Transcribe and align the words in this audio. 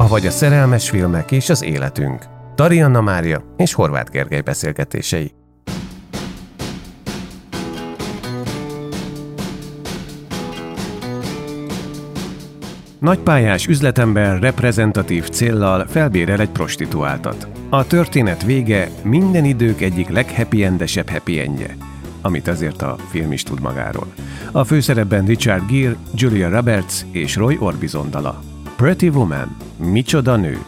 Avagy 0.00 0.26
a 0.26 0.30
szerelmes 0.30 0.90
filmek 0.90 1.30
és 1.30 1.48
az 1.48 1.62
életünk. 1.62 2.24
Tarianna 2.54 3.00
Mária 3.00 3.54
és 3.56 3.72
Horváth 3.72 4.10
Gergely 4.10 4.40
beszélgetései. 4.40 5.32
Nagypályás 12.98 13.66
üzletember 13.66 14.38
reprezentatív 14.38 15.28
céllal 15.28 15.86
felbérel 15.86 16.40
egy 16.40 16.50
prostituáltat. 16.50 17.48
A 17.70 17.86
történet 17.86 18.42
vége 18.42 18.90
minden 19.02 19.44
idők 19.44 19.80
egyik 19.80 20.08
leghappy-endesebb 20.08 21.08
happy 21.08 21.40
endje, 21.40 21.76
amit 22.22 22.48
azért 22.48 22.82
a 22.82 22.96
film 23.10 23.32
is 23.32 23.42
tud 23.42 23.60
magáról. 23.60 24.06
A 24.52 24.64
főszerepben 24.64 25.24
Richard 25.24 25.70
Gere, 25.70 25.96
Julia 26.14 26.48
Roberts 26.48 26.94
és 27.10 27.36
Roy 27.36 27.56
Orbison 27.60 28.10
dala. 28.10 28.49
Pretty 28.80 29.08
Woman, 29.08 29.56
micsoda 29.76 30.36
nő, 30.36 30.58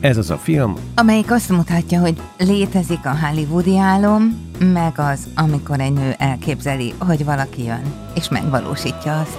ez 0.00 0.16
az 0.16 0.30
a 0.30 0.36
film, 0.36 0.74
amelyik 0.94 1.30
azt 1.30 1.48
mutatja, 1.48 2.00
hogy 2.00 2.20
létezik 2.38 3.06
a 3.06 3.16
hollywoodi 3.16 3.78
álom, 3.78 4.50
meg 4.58 4.92
az, 4.96 5.28
amikor 5.34 5.80
egy 5.80 5.92
nő 5.92 6.14
elképzeli, 6.18 6.94
hogy 6.98 7.24
valaki 7.24 7.64
jön, 7.64 7.82
és 8.14 8.28
megvalósítja 8.28 9.20
azt. 9.20 9.38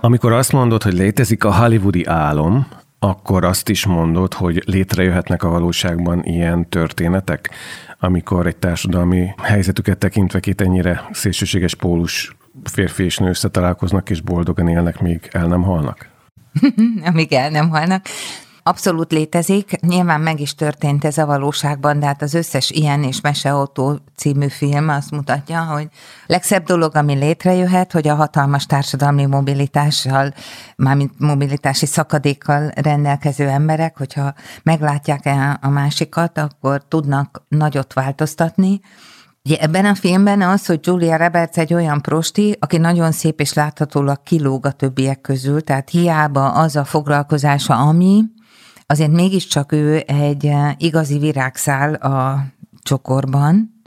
Amikor 0.00 0.32
azt 0.32 0.52
mondod, 0.52 0.82
hogy 0.82 0.92
létezik 0.92 1.44
a 1.44 1.54
hollywoodi 1.54 2.04
álom, 2.04 2.66
akkor 2.98 3.44
azt 3.44 3.68
is 3.68 3.86
mondod, 3.86 4.34
hogy 4.34 4.62
létrejöhetnek 4.66 5.42
a 5.42 5.48
valóságban 5.48 6.24
ilyen 6.24 6.68
történetek, 6.68 7.50
amikor 7.98 8.46
egy 8.46 8.56
társadalmi 8.56 9.34
helyzetüket 9.42 9.98
tekintve 9.98 10.40
két 10.40 10.60
ennyire 10.60 11.08
szélsőséges 11.12 11.74
pólus 11.74 12.36
férfi 12.68 13.04
és 13.04 13.18
nő 13.18 13.28
összetalálkoznak 13.28 14.10
és 14.10 14.20
boldogan 14.20 14.68
élnek, 14.68 15.00
míg 15.00 15.28
el 15.32 15.46
nem 15.46 15.62
halnak? 15.62 16.08
amíg 17.10 17.32
el 17.32 17.50
nem 17.50 17.68
halnak. 17.68 18.04
Abszolút 18.66 19.12
létezik, 19.12 19.80
nyilván 19.80 20.20
meg 20.20 20.40
is 20.40 20.54
történt 20.54 21.04
ez 21.04 21.18
a 21.18 21.26
valóságban, 21.26 21.98
de 21.98 22.06
hát 22.06 22.22
az 22.22 22.34
összes 22.34 22.70
ilyen 22.70 23.02
és 23.02 23.20
Meseautó 23.20 23.98
című 24.16 24.48
film 24.48 24.88
azt 24.88 25.10
mutatja, 25.10 25.64
hogy 25.64 25.88
legszebb 26.26 26.64
dolog, 26.64 26.96
ami 26.96 27.14
létrejöhet, 27.14 27.92
hogy 27.92 28.08
a 28.08 28.14
hatalmas 28.14 28.66
társadalmi 28.66 29.26
mobilitással, 29.26 30.34
mármint 30.76 31.18
mobilitási 31.18 31.86
szakadékkal 31.86 32.72
rendelkező 32.74 33.48
emberek, 33.48 33.96
hogyha 33.96 34.34
meglátják 34.62 35.30
a 35.60 35.68
másikat, 35.68 36.38
akkor 36.38 36.84
tudnak 36.88 37.42
nagyot 37.48 37.92
változtatni, 37.92 38.80
Ugye 39.48 39.56
ebben 39.58 39.84
a 39.84 39.94
filmben 39.94 40.42
az, 40.42 40.66
hogy 40.66 40.80
Julia 40.82 41.16
Roberts 41.16 41.58
egy 41.58 41.74
olyan 41.74 42.00
prosti, 42.02 42.56
aki 42.60 42.76
nagyon 42.76 43.12
szép 43.12 43.40
és 43.40 43.52
láthatólag 43.52 44.22
kilóg 44.22 44.66
a 44.66 44.72
többiek 44.72 45.20
közül, 45.20 45.60
tehát 45.60 45.90
hiába 45.90 46.52
az 46.52 46.76
a 46.76 46.84
foglalkozása, 46.84 47.76
ami, 47.76 48.22
azért 48.86 49.10
mégiscsak 49.10 49.72
ő 49.72 50.02
egy 50.06 50.46
eh, 50.46 50.72
igazi 50.78 51.18
virágszál 51.18 51.94
a 51.94 52.44
csokorban. 52.82 53.82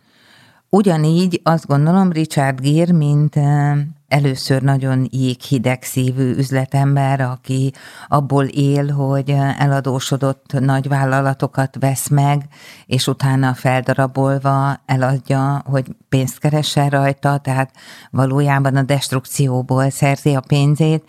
Ugyanígy 0.69 1.41
azt 1.44 1.68
gondolom 1.68 2.12
Richard 2.12 2.62
Gere, 2.62 2.94
mint 2.94 3.35
eh, 3.35 3.78
először 4.07 4.62
nagyon 4.62 5.07
jéghideg 5.12 5.84
szívű 5.84 6.35
üzletember, 6.35 7.22
aki 7.22 7.73
abból 8.07 8.45
él, 8.45 8.91
hogy 8.91 9.29
eladósodott 9.57 10.59
nagy 10.59 10.88
vállalatokat 10.88 11.78
vesz 11.79 12.07
meg, 12.07 12.41
és 12.85 13.07
utána 13.07 13.53
feldarabolva 13.53 14.79
eladja, 14.85 15.63
hogy 15.66 15.85
pénzt 16.09 16.40
keressen 16.40 16.90
rajta, 16.90 17.38
tehát 17.38 17.72
valójában 18.12 18.75
a 18.75 18.81
destrukcióból 18.81 19.90
szerzi 19.90 20.35
a 20.35 20.44
pénzét, 20.47 21.03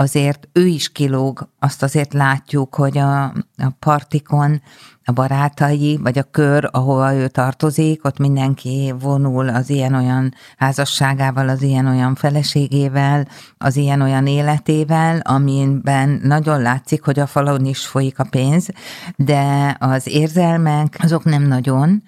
azért 0.00 0.48
ő 0.52 0.66
is 0.66 0.92
kilóg, 0.92 1.48
azt 1.58 1.82
azért 1.82 2.12
látjuk, 2.12 2.74
hogy 2.74 2.98
a, 2.98 3.24
a 3.24 3.70
partikon 3.78 4.62
a 5.04 5.12
barátai, 5.12 5.98
vagy 6.02 6.18
a 6.18 6.22
kör, 6.22 6.68
ahova 6.72 7.14
ő 7.14 7.28
tartozik, 7.28 8.04
ott 8.04 8.18
mindenki 8.18 8.94
vonul 9.00 9.48
az 9.48 9.70
ilyen-olyan 9.70 10.34
házasságával, 10.56 11.48
az 11.48 11.62
ilyen-olyan 11.62 12.14
feleségével, 12.14 13.28
az 13.58 13.76
ilyen-olyan 13.76 14.26
életével, 14.26 15.20
amiben 15.24 16.20
nagyon 16.22 16.62
látszik, 16.62 17.04
hogy 17.04 17.18
a 17.18 17.26
falon 17.26 17.64
is 17.64 17.86
folyik 17.86 18.18
a 18.18 18.26
pénz, 18.30 18.68
de 19.16 19.76
az 19.78 20.06
érzelmek 20.06 20.96
azok 21.02 21.24
nem 21.24 21.42
nagyon, 21.42 22.02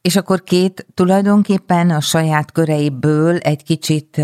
és 0.00 0.16
akkor 0.16 0.42
két 0.42 0.86
tulajdonképpen 0.94 1.90
a 1.90 2.00
saját 2.00 2.52
köreiből 2.52 3.36
egy 3.36 3.62
kicsit 3.62 4.20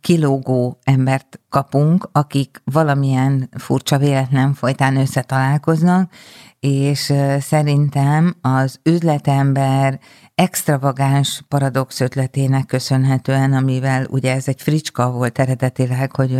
kilógó 0.00 0.78
embert 0.84 1.40
kapunk, 1.48 2.08
akik 2.12 2.62
valamilyen 2.64 3.48
furcsa 3.58 3.98
véletlen 3.98 4.54
folytán 4.54 4.96
összetalálkoznak, 4.96 6.12
és 6.60 7.12
szerintem 7.40 8.36
az 8.40 8.80
üzletember 8.82 10.00
extravagáns 10.34 11.42
paradox 11.48 12.00
ötletének 12.00 12.66
köszönhetően, 12.66 13.52
amivel 13.52 14.06
ugye 14.10 14.34
ez 14.34 14.48
egy 14.48 14.62
fricska 14.62 15.10
volt 15.10 15.38
eredetileg, 15.38 16.16
hogy 16.16 16.38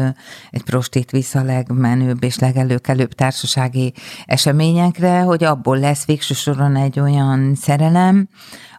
egy 0.50 0.62
prostit 0.62 1.10
visz 1.10 1.34
a 1.34 1.42
legmenőbb 1.42 2.24
és 2.24 2.38
legelőkelőbb 2.38 3.12
társasági 3.12 3.92
eseményekre, 4.24 5.20
hogy 5.20 5.44
abból 5.44 5.78
lesz 5.78 6.04
végső 6.06 6.34
soron 6.34 6.76
egy 6.76 7.00
olyan 7.00 7.54
szerelem, 7.54 8.28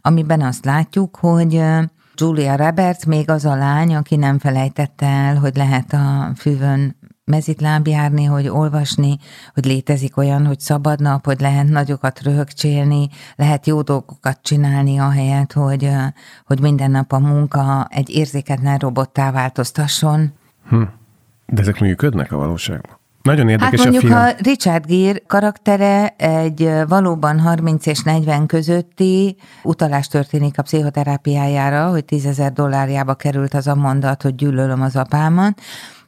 amiben 0.02 0.42
azt 0.42 0.66
látjuk, 0.66 1.16
hogy 1.16 1.62
Julia 2.16 2.56
Roberts 2.56 3.06
még 3.06 3.30
az 3.30 3.46
a 3.46 3.56
lány, 3.56 3.96
aki 3.96 4.16
nem 4.16 4.40
felejtette 4.40 5.06
el, 5.06 5.36
hogy 5.36 5.56
lehet 5.56 5.94
a 5.94 6.32
fűvön 6.36 6.96
mezitláb 7.26 7.88
járni, 7.88 8.24
hogy 8.24 8.48
olvasni, 8.48 9.18
hogy 9.54 9.66
létezik 9.66 10.18
olyan, 10.18 10.46
hogy 10.46 10.60
szabad 10.60 11.00
nap, 11.00 11.26
hogy 11.26 11.40
lehet 11.40 11.68
nagyokat 11.68 12.22
röhögcsélni, 12.22 13.10
lehet 13.36 13.68
jó 13.68 13.82
dolgokat 13.82 14.40
csinálni, 14.42 14.98
ahelyett, 14.98 15.54
hogy, 15.54 15.90
hogy 16.46 16.60
minden 16.60 16.92
nap 16.92 17.12
a 17.12 17.20
munka 17.20 17.88
egy 17.90 18.10
érzéketlen 18.10 18.78
robottá 18.78 19.32
változtasson. 19.32 20.34
Hm. 20.70 20.82
De 21.46 21.62
ezek 21.62 21.80
működnek 21.80 22.32
a 22.32 22.38
valóságban? 22.38 23.02
Nagyon 23.22 23.50
érdekes 23.50 23.80
hát 23.80 23.90
mondjuk 23.90 24.12
a 24.12 24.16
film. 24.16 24.28
a 24.28 24.32
Richard 24.42 24.86
Gere 24.86 25.20
karaktere 25.28 26.08
egy 26.18 26.72
valóban 26.88 27.40
30 27.40 27.86
és 27.86 28.02
40 28.02 28.46
közötti 28.46 29.36
utalás 29.64 30.08
történik 30.08 30.60
a 30.60 30.62
pszichoterápiájára, 30.62 31.90
hogy 31.90 32.06
10 32.06 32.26
ezer 32.26 32.54
dollárjába 32.54 33.14
került 33.14 33.54
az 33.54 33.68
a 33.68 33.76
mondat, 33.76 34.22
hogy 34.22 34.36
gyűlölöm 34.36 34.82
az 34.82 34.96
apámat, 34.96 35.62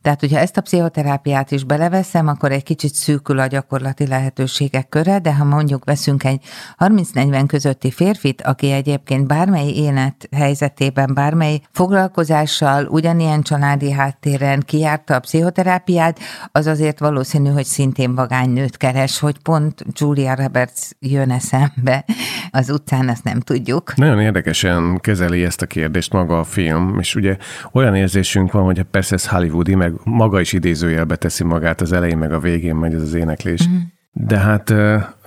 tehát, 0.06 0.20
hogyha 0.20 0.40
ezt 0.40 0.58
a 0.58 0.62
pszichoterápiát 0.62 1.52
is 1.52 1.64
beleveszem, 1.64 2.28
akkor 2.28 2.52
egy 2.52 2.64
kicsit 2.64 2.94
szűkül 2.94 3.40
a 3.40 3.48
gyakorlati 3.48 4.08
lehetőségek 4.08 4.90
köre, 4.90 5.20
de 5.20 5.36
ha 5.36 5.44
mondjuk 5.44 5.86
veszünk 5.86 6.24
egy 6.24 6.44
30-40 6.80 7.44
közötti 7.48 7.92
férfit, 7.92 8.42
aki 8.42 8.72
egyébként 8.72 9.28
bármely 9.28 9.68
élet 9.68 10.28
helyzetében, 10.32 11.14
bármely 11.14 11.60
foglalkozással, 11.72 12.86
ugyanilyen 12.86 13.42
családi 13.42 13.92
háttéren 13.92 14.60
kijárta 14.60 15.16
a 15.16 15.20
pszichoterápiát, 15.20 16.20
az 16.52 16.68
azért 16.68 17.00
valószínű, 17.00 17.50
hogy 17.50 17.66
szintén 17.66 18.16
vagány 18.16 18.50
nőt 18.50 18.78
keres, 18.78 19.20
hogy 19.20 19.38
pont 19.38 19.86
Julia 19.94 20.36
Roberts 20.36 20.82
jön 21.00 21.32
eszembe 21.32 22.06
az 22.52 22.70
utcán, 22.70 23.10
azt 23.10 23.24
nem 23.24 23.40
tudjuk. 23.40 23.96
Nagyon 23.96 24.20
érdekesen 24.20 25.00
kezeli 25.00 25.44
ezt 25.44 25.62
a 25.62 25.66
kérdést 25.66 26.14
maga 26.14 26.40
a 26.40 26.44
film, 26.44 27.00
és 27.00 27.16
ugye 27.16 27.38
olyan 27.72 27.96
érzésünk 27.96 28.52
van, 28.52 28.64
hogy 28.64 28.84
persze 28.84 29.16
ez 29.16 29.28
hollywoodi, 29.28 29.76
meg 29.76 29.94
maga 30.04 30.40
is 30.40 30.54
idézőjelbe 30.54 31.16
teszi 31.16 31.44
magát, 31.44 31.82
az 31.82 31.92
elején 31.92 32.18
meg 32.18 32.34
a 32.34 32.40
végén 32.40 32.76
megy 32.76 32.94
ez 32.94 33.02
az 33.02 33.14
éneklés. 33.14 33.68
Mm. 33.70 33.76
De 34.12 34.38
hát 34.38 34.74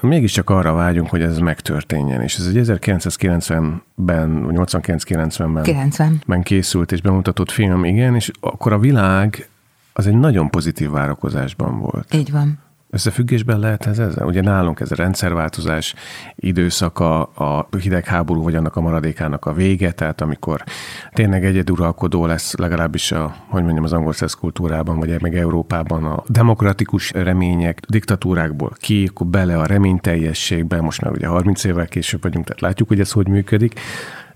mégiscsak 0.00 0.50
arra 0.50 0.72
vágyunk, 0.72 1.08
hogy 1.08 1.22
ez 1.22 1.38
megtörténjen. 1.38 2.22
És 2.22 2.36
ez 2.36 2.46
egy 2.46 2.58
1990-ben, 2.62 4.46
89-90-ben 4.48 5.62
90. 5.62 6.22
Ben 6.26 6.42
készült 6.42 6.92
és 6.92 7.00
bemutatott 7.00 7.50
film, 7.50 7.84
igen, 7.84 8.14
és 8.14 8.30
akkor 8.40 8.72
a 8.72 8.78
világ 8.78 9.48
az 9.92 10.06
egy 10.06 10.18
nagyon 10.18 10.50
pozitív 10.50 10.90
várakozásban 10.90 11.78
volt. 11.78 12.14
Így 12.14 12.30
van. 12.30 12.58
Összefüggésben 12.90 13.58
lehet 13.58 13.86
ez 13.86 13.98
ezzel? 13.98 14.26
Ugye 14.26 14.40
nálunk 14.40 14.80
ez 14.80 14.92
a 14.92 14.94
rendszerváltozás 14.94 15.94
időszaka, 16.34 17.22
a 17.22 17.68
hidegháború 17.80 18.42
vagy 18.42 18.54
annak 18.54 18.76
a 18.76 18.80
maradékának 18.80 19.46
a 19.46 19.52
vége, 19.52 19.92
tehát 19.92 20.20
amikor 20.20 20.64
tényleg 21.12 21.44
egyeduralkodó 21.44 22.26
lesz 22.26 22.56
legalábbis 22.56 23.12
a, 23.12 23.34
hogy 23.48 23.62
mondjam, 23.62 23.84
az 23.84 23.92
angol 23.92 24.14
kultúrában, 24.40 24.98
vagy 24.98 25.22
meg 25.22 25.36
Európában 25.36 26.04
a 26.04 26.22
demokratikus 26.26 27.10
remények 27.10 27.80
diktatúrákból 27.88 28.72
ki, 28.76 29.06
akkor 29.10 29.26
bele 29.26 29.58
a 29.58 29.66
reményteljességbe, 29.66 30.80
most 30.80 31.00
már 31.00 31.12
ugye 31.12 31.26
30 31.26 31.64
évvel 31.64 31.86
később 31.86 32.22
vagyunk, 32.22 32.44
tehát 32.44 32.60
látjuk, 32.60 32.88
hogy 32.88 33.00
ez 33.00 33.12
hogy 33.12 33.28
működik, 33.28 33.80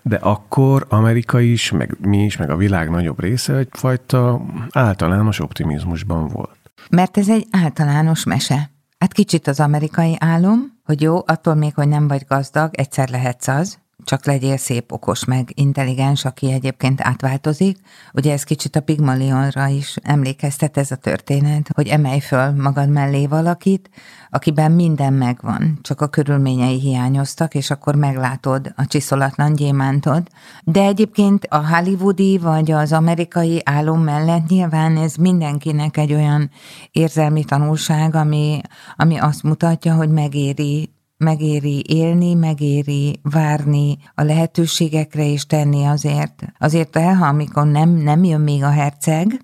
de 0.03 0.17
akkor 0.17 0.87
Amerika 0.89 1.41
is, 1.41 1.71
meg 1.71 1.97
mi 2.01 2.25
is, 2.25 2.37
meg 2.37 2.51
a 2.51 2.57
világ 2.57 2.91
nagyobb 2.91 3.21
része 3.21 3.57
egyfajta 3.57 4.41
általános 4.71 5.41
optimizmusban 5.41 6.29
volt. 6.29 6.62
Mert 6.90 7.17
ez 7.17 7.29
egy 7.29 7.46
általános 7.50 8.25
mese. 8.25 8.70
Hát 8.99 9.12
kicsit 9.12 9.46
az 9.46 9.61
amerikai 9.61 10.17
álom, 10.19 10.81
hogy 10.84 11.00
jó, 11.00 11.23
attól 11.26 11.55
még, 11.55 11.75
hogy 11.75 11.88
nem 11.88 12.08
vagy 12.08 12.25
gazdag, 12.29 12.70
egyszer 12.76 13.08
lehetsz 13.08 13.49
az, 13.49 13.79
csak 14.05 14.27
legyél 14.27 14.57
szép, 14.57 14.93
okos, 14.93 15.25
meg 15.25 15.53
intelligens, 15.55 16.25
aki 16.25 16.53
egyébként 16.53 17.01
átváltozik. 17.01 17.79
Ugye 18.15 18.33
ez 18.33 18.45
kicsit 18.45 18.77
a 18.77 18.81
Pigmalionra 18.81 19.67
is 19.67 19.97
emlékeztet 20.03 20.77
ez 20.77 20.91
a 20.91 20.97
történet, 20.97 21.71
hogy 21.75 21.89
emelj 21.89 22.21
föl 22.21 22.51
magad 22.51 22.89
mellé 22.89 23.27
valakit, 23.27 23.91
akiben 24.31 24.73
minden 24.73 25.13
megvan, 25.13 25.79
csak 25.83 26.01
a 26.01 26.09
körülményei 26.09 26.81
hiányoztak, 26.81 27.55
és 27.55 27.71
akkor 27.71 27.95
meglátod 27.95 28.73
a 28.77 28.87
csiszolatlan 28.87 29.55
gyémántod. 29.55 30.27
De 30.65 30.83
egyébként 30.83 31.47
a 31.49 31.75
hollywoodi 31.75 32.39
vagy 32.39 32.71
az 32.71 32.93
amerikai 32.93 33.61
álom 33.65 34.01
mellett 34.01 34.49
nyilván 34.49 34.97
ez 34.97 35.15
mindenkinek 35.15 35.97
egy 35.97 36.13
olyan 36.13 36.51
érzelmi 36.91 37.45
tanulság, 37.45 38.15
ami, 38.15 38.61
ami 38.97 39.17
azt 39.17 39.43
mutatja, 39.43 39.95
hogy 39.95 40.11
megéri 40.11 40.92
megéri 41.23 41.85
élni, 41.89 42.35
megéri 42.35 43.21
várni 43.23 43.99
a 44.15 44.23
lehetőségekre 44.23 45.31
és 45.31 45.47
tenni 45.47 45.85
azért. 45.85 46.43
Azért 46.59 46.97
el, 46.97 47.23
amikor 47.23 47.67
nem, 47.67 47.91
nem 47.91 48.25
jön 48.25 48.41
még 48.41 48.63
a 48.63 48.71
herceg, 48.71 49.41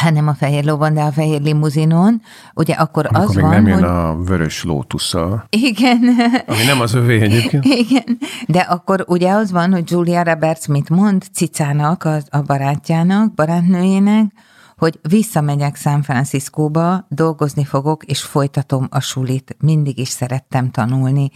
hanem 0.00 0.28
a 0.28 0.34
fehér 0.34 0.64
lovon, 0.64 0.94
de 0.94 1.00
a 1.00 1.12
fehér 1.12 1.40
limuzinon, 1.40 2.20
ugye 2.54 2.74
akkor 2.74 3.06
Amikor 3.06 3.28
az 3.28 3.34
még 3.34 3.44
van, 3.44 3.54
nem 3.54 3.66
jön 3.66 3.78
hogy... 3.78 3.88
a 3.88 4.16
vörös 4.24 4.64
lótusza. 4.64 5.46
Igen. 5.48 6.00
Ami 6.46 6.64
nem 6.64 6.80
az 6.80 6.94
övé 6.94 7.20
egyébként. 7.20 7.64
Igen, 7.84 8.18
de 8.46 8.58
akkor 8.58 9.04
ugye 9.08 9.30
az 9.32 9.50
van, 9.50 9.72
hogy 9.72 9.90
Julia 9.90 10.22
Roberts 10.22 10.66
mit 10.66 10.88
mond 10.88 11.22
Cicának, 11.32 12.04
a, 12.04 12.18
a 12.30 12.42
barátjának, 12.42 13.34
barátnőjének, 13.34 14.32
hogy 14.80 14.98
visszamegyek 15.02 15.76
San 15.76 16.02
Franciscóba, 16.02 17.06
dolgozni 17.08 17.64
fogok, 17.64 18.04
és 18.04 18.22
folytatom 18.22 18.86
a 18.90 19.00
sulit. 19.00 19.56
Mindig 19.58 19.98
is 19.98 20.08
szerettem 20.08 20.70
tanulni. 20.70 21.30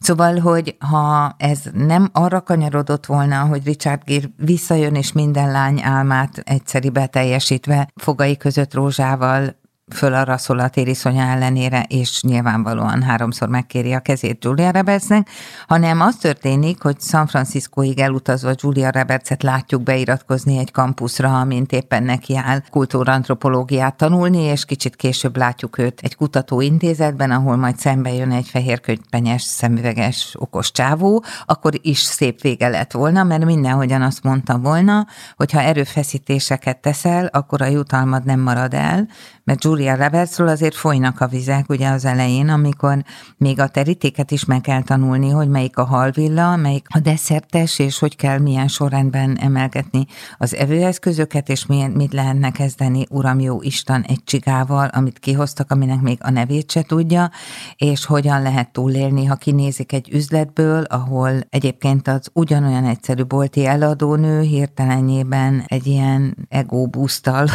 Szóval, 0.00 0.38
hogy 0.38 0.76
ha 0.78 1.34
ez 1.38 1.60
nem 1.72 2.08
arra 2.12 2.40
kanyarodott 2.40 3.06
volna, 3.06 3.44
hogy 3.44 3.64
Richard 3.64 4.02
Gere 4.04 4.26
visszajön, 4.36 4.94
és 4.94 5.12
minden 5.12 5.50
lány 5.50 5.82
álmát 5.82 6.42
egyszeribe 6.44 7.06
teljesítve, 7.06 7.88
fogai 7.94 8.36
között 8.36 8.74
rózsával 8.74 9.59
fölaraszol 9.94 10.58
a 10.58 10.68
tériszonya 10.68 11.22
ellenére, 11.22 11.84
és 11.88 12.22
nyilvánvalóan 12.22 13.02
háromszor 13.02 13.48
megkéri 13.48 13.92
a 13.92 14.00
kezét 14.00 14.44
Julia 14.44 14.70
Robertsnek, 14.70 15.28
hanem 15.66 16.00
az 16.00 16.16
történik, 16.16 16.82
hogy 16.82 17.00
San 17.00 17.26
Franciscoig 17.26 17.98
elutazva 17.98 18.52
Julia 18.56 18.90
Robertset 18.90 19.42
látjuk 19.42 19.82
beiratkozni 19.82 20.58
egy 20.58 20.70
kampuszra, 20.70 21.40
amint 21.40 21.72
éppen 21.72 22.02
neki 22.02 22.36
áll 22.36 22.62
kultúrantropológiát 22.70 23.96
tanulni, 23.96 24.42
és 24.42 24.64
kicsit 24.64 24.96
később 24.96 25.36
látjuk 25.36 25.78
őt 25.78 26.00
egy 26.02 26.16
kutatóintézetben, 26.16 27.30
ahol 27.30 27.56
majd 27.56 27.78
szembe 27.78 28.12
jön 28.12 28.32
egy 28.32 28.48
fehérkönyvpenyes, 28.48 29.42
szemüveges, 29.42 30.34
okos 30.38 30.72
csávó, 30.72 31.24
akkor 31.46 31.72
is 31.82 31.98
szép 31.98 32.40
vége 32.40 32.68
lett 32.68 32.92
volna, 32.92 33.22
mert 33.22 33.44
mindenhogyan 33.44 34.02
azt 34.02 34.22
mondta 34.22 34.58
volna, 34.58 35.06
hogy 35.36 35.52
ha 35.52 35.60
erőfeszítéseket 35.60 36.78
teszel, 36.78 37.26
akkor 37.26 37.62
a 37.62 37.66
jutalmad 37.66 38.24
nem 38.24 38.40
marad 38.40 38.74
el, 38.74 39.08
mert 39.44 39.64
Julia 39.64 39.79
Robertsról 39.88 40.48
azért 40.48 40.74
folynak 40.74 41.20
a 41.20 41.26
vizek 41.26 41.68
ugye 41.68 41.88
az 41.88 42.04
elején, 42.04 42.48
amikor 42.48 43.04
még 43.36 43.60
a 43.60 43.68
terítéket 43.68 44.30
is 44.30 44.44
meg 44.44 44.60
kell 44.60 44.82
tanulni, 44.82 45.30
hogy 45.30 45.48
melyik 45.48 45.76
a 45.76 45.84
halvilla, 45.84 46.56
melyik 46.56 46.86
a 46.88 46.98
desszertes, 46.98 47.78
és 47.78 47.98
hogy 47.98 48.16
kell 48.16 48.38
milyen 48.38 48.68
sorrendben 48.68 49.38
emelgetni 49.40 50.06
az 50.38 50.54
evőeszközöket, 50.54 51.48
és 51.48 51.66
milyen, 51.66 51.90
mit 51.90 52.12
lehetne 52.12 52.50
kezdeni, 52.50 53.06
Uram 53.10 53.40
jó 53.40 53.62
Isten, 53.62 54.04
egy 54.08 54.24
csigával, 54.24 54.88
amit 54.92 55.18
kihoztak, 55.18 55.70
aminek 55.70 56.00
még 56.00 56.18
a 56.20 56.30
nevét 56.30 56.70
se 56.70 56.82
tudja, 56.82 57.30
és 57.76 58.04
hogyan 58.04 58.42
lehet 58.42 58.72
túlélni, 58.72 59.24
ha 59.24 59.34
kinézik 59.34 59.92
egy 59.92 60.08
üzletből, 60.12 60.82
ahol 60.82 61.32
egyébként 61.48 62.08
az 62.08 62.30
ugyanolyan 62.32 62.84
egyszerű 62.84 63.24
bolti 63.24 63.66
eladónő 63.66 64.40
hirtelenjében 64.40 65.64
egy 65.66 65.86
ilyen 65.86 66.36
ego 66.48 66.86
busztal 66.86 67.46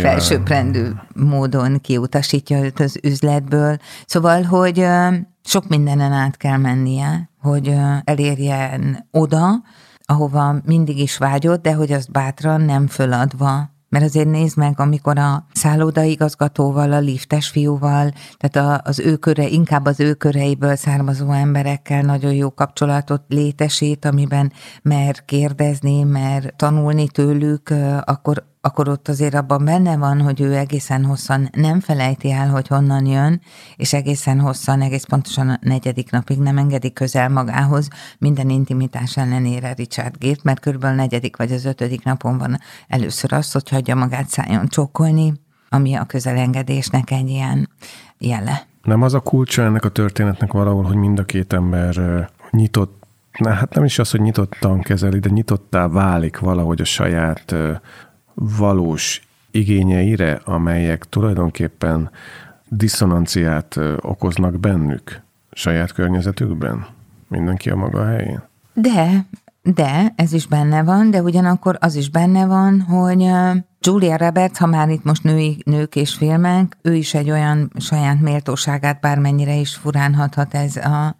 felsőbbrendűvé 0.00 0.81
módon 1.14 1.80
kiutasítja 1.80 2.64
őt 2.64 2.80
az 2.80 2.98
üzletből. 3.02 3.76
Szóval, 4.06 4.42
hogy 4.42 4.86
sok 5.44 5.68
mindenen 5.68 6.12
át 6.12 6.36
kell 6.36 6.56
mennie, 6.56 7.30
hogy 7.40 7.74
elérjen 8.04 9.08
oda, 9.10 9.62
ahova 10.04 10.56
mindig 10.64 10.98
is 10.98 11.16
vágyott, 11.16 11.62
de 11.62 11.74
hogy 11.74 11.92
azt 11.92 12.10
bátran 12.10 12.60
nem 12.60 12.86
föladva 12.86 13.70
mert 13.92 14.04
azért 14.04 14.30
nézd 14.30 14.56
meg, 14.56 14.80
amikor 14.80 15.18
a 15.18 15.46
szállodaigazgatóval, 15.52 16.92
a 16.92 16.98
liftes 16.98 17.48
fiúval, 17.48 18.12
tehát 18.36 18.86
az 18.86 18.98
ő 18.98 19.16
köre, 19.16 19.48
inkább 19.48 19.86
az 19.86 20.00
ő 20.00 20.14
köreiből 20.14 20.76
származó 20.76 21.32
emberekkel 21.32 22.02
nagyon 22.02 22.32
jó 22.32 22.50
kapcsolatot 22.54 23.22
létesít, 23.28 24.04
amiben 24.04 24.52
mer 24.82 25.24
kérdezni, 25.24 26.02
mer 26.02 26.52
tanulni 26.56 27.08
tőlük, 27.08 27.74
akkor 28.04 28.44
akkor 28.64 28.88
ott 28.88 29.08
azért 29.08 29.34
abban 29.34 29.64
benne 29.64 29.96
van, 29.96 30.20
hogy 30.20 30.40
ő 30.40 30.56
egészen 30.56 31.04
hosszan 31.04 31.48
nem 31.52 31.80
felejti 31.80 32.30
el, 32.30 32.48
hogy 32.48 32.68
honnan 32.68 33.06
jön, 33.06 33.40
és 33.76 33.92
egészen 33.92 34.40
hosszan, 34.40 34.80
egész 34.80 35.04
pontosan 35.04 35.48
a 35.48 35.58
negyedik 35.60 36.10
napig 36.10 36.38
nem 36.38 36.58
engedi 36.58 36.92
közel 36.92 37.28
magához 37.28 37.88
minden 38.18 38.50
intimitás 38.50 39.16
ellenére 39.16 39.72
Richard 39.72 40.18
Gért, 40.18 40.42
mert 40.42 40.60
körülbelül 40.60 40.98
a 40.98 41.00
negyedik 41.00 41.36
vagy 41.36 41.52
az 41.52 41.64
ötödik 41.64 42.04
napon 42.04 42.38
van 42.38 42.58
először 42.88 43.32
azt, 43.32 43.52
hogy 43.52 43.68
hagyja 43.68 43.94
magát 43.94 44.28
szájon 44.28 44.66
csókolni, 44.66 45.32
ami 45.68 45.94
a 45.94 46.04
közelengedésnek 46.04 47.10
egy 47.10 47.28
ilyen 47.28 47.68
jele. 48.18 48.66
Nem 48.82 49.02
az 49.02 49.14
a 49.14 49.20
kulcsa 49.20 49.62
ennek 49.62 49.84
a 49.84 49.88
történetnek 49.88 50.52
valahol, 50.52 50.84
hogy 50.84 50.96
mind 50.96 51.18
a 51.18 51.24
két 51.24 51.52
ember 51.52 52.30
nyitott 52.50 53.00
Na, 53.38 53.50
hát 53.50 53.74
nem 53.74 53.84
is 53.84 53.98
az, 53.98 54.10
hogy 54.10 54.20
nyitottan 54.20 54.80
kezeli, 54.80 55.18
de 55.18 55.28
nyitottá 55.28 55.88
válik 55.88 56.38
valahogy 56.38 56.80
a 56.80 56.84
saját 56.84 57.54
valós 58.34 59.20
igényeire, 59.50 60.40
amelyek 60.44 61.04
tulajdonképpen 61.04 62.10
diszonanciát 62.68 63.78
okoznak 64.00 64.60
bennük 64.60 65.22
saját 65.52 65.92
környezetükben? 65.92 66.86
Mindenki 67.28 67.70
a 67.70 67.76
maga 67.76 68.06
helyén? 68.06 68.42
De, 68.74 69.26
de, 69.62 70.12
ez 70.16 70.32
is 70.32 70.46
benne 70.46 70.82
van, 70.82 71.10
de 71.10 71.22
ugyanakkor 71.22 71.76
az 71.80 71.94
is 71.94 72.10
benne 72.10 72.46
van, 72.46 72.80
hogy 72.80 73.30
Julia 73.84 74.16
Roberts, 74.16 74.58
ha 74.58 74.66
már 74.66 74.88
itt 74.88 75.04
most 75.04 75.22
női, 75.22 75.62
nők 75.64 75.96
és 75.96 76.14
filmek, 76.14 76.76
ő 76.82 76.94
is 76.94 77.14
egy 77.14 77.30
olyan 77.30 77.72
saját 77.78 78.20
méltóságát, 78.20 79.00
bármennyire 79.00 79.54
is 79.54 79.74
furán 79.74 80.14
hathat 80.14 80.54
ez 80.54 80.76
a, 80.76 81.16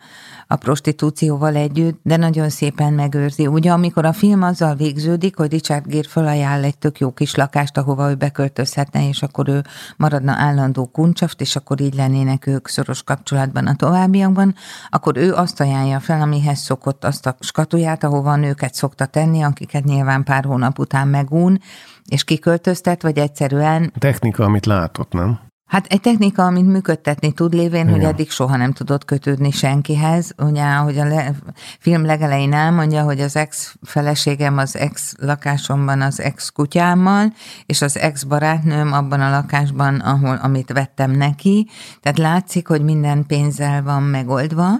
a 0.46 0.56
prostitúcióval 0.56 1.54
együtt, 1.54 2.00
de 2.02 2.16
nagyon 2.16 2.48
szépen 2.48 2.92
megőrzi. 2.92 3.46
Ugye 3.46 3.72
amikor 3.72 4.04
a 4.04 4.12
film 4.12 4.42
azzal 4.42 4.74
végződik, 4.74 5.36
hogy 5.36 5.50
Richard 5.50 5.86
Gere 5.86 6.08
felajánl 6.08 6.64
egy 6.64 6.78
tök 6.78 6.98
jó 6.98 7.12
kis 7.12 7.34
lakást, 7.34 7.76
ahova 7.76 8.10
ő 8.10 8.14
beköltözhetne, 8.14 9.08
és 9.08 9.22
akkor 9.22 9.48
ő 9.48 9.64
maradna 9.96 10.32
állandó 10.32 10.86
kuncsaft, 10.86 11.40
és 11.40 11.56
akkor 11.56 11.80
így 11.80 11.94
lennének 11.94 12.46
ők 12.46 12.68
szoros 12.68 13.02
kapcsolatban 13.02 13.66
a 13.66 13.76
továbbiakban, 13.76 14.54
akkor 14.90 15.16
ő 15.16 15.32
azt 15.32 15.60
ajánlja 15.60 16.00
fel, 16.00 16.20
amihez 16.20 16.58
szokott 16.58 17.04
azt 17.04 17.26
a 17.26 17.36
skatuját, 17.40 18.04
ahova 18.04 18.30
a 18.30 18.36
nőket 18.36 18.74
szokta 18.74 19.06
tenni, 19.06 19.42
akiket 19.42 19.84
nyilván 19.84 20.24
pár 20.24 20.44
hónap 20.44 20.78
után 20.78 21.08
megún, 21.08 21.60
és 22.08 22.24
kiköltöztet, 22.24 23.02
vagy 23.02 23.18
egyszerűen... 23.18 23.92
Technika, 23.98 24.44
amit 24.44 24.66
látott, 24.66 25.12
nem? 25.12 25.40
Hát 25.72 25.86
egy 25.86 26.00
technika, 26.00 26.44
amit 26.44 26.66
működtetni 26.66 27.32
tud 27.32 27.54
lévén, 27.54 27.80
Igen. 27.80 27.92
hogy 27.92 28.04
eddig 28.04 28.30
soha 28.30 28.56
nem 28.56 28.72
tudott 28.72 29.04
kötődni 29.04 29.50
senkihez. 29.50 30.34
Ugye, 30.38 30.62
ahogy 30.62 30.98
a 30.98 31.04
le, 31.04 31.34
film 31.78 32.04
legelején 32.04 32.52
elmondja, 32.52 33.02
hogy 33.02 33.20
az 33.20 33.36
ex-feleségem 33.36 34.58
az 34.58 34.76
ex-lakásomban 34.76 36.00
az 36.00 36.20
ex-kutyámmal, 36.20 37.32
és 37.66 37.82
az 37.82 37.98
ex-barátnőm 37.98 38.92
abban 38.92 39.20
a 39.20 39.30
lakásban, 39.30 40.00
ahol, 40.00 40.36
amit 40.42 40.72
vettem 40.72 41.10
neki. 41.10 41.68
Tehát 42.00 42.18
látszik, 42.18 42.68
hogy 42.68 42.82
minden 42.82 43.26
pénzzel 43.26 43.82
van 43.82 44.02
megoldva, 44.02 44.70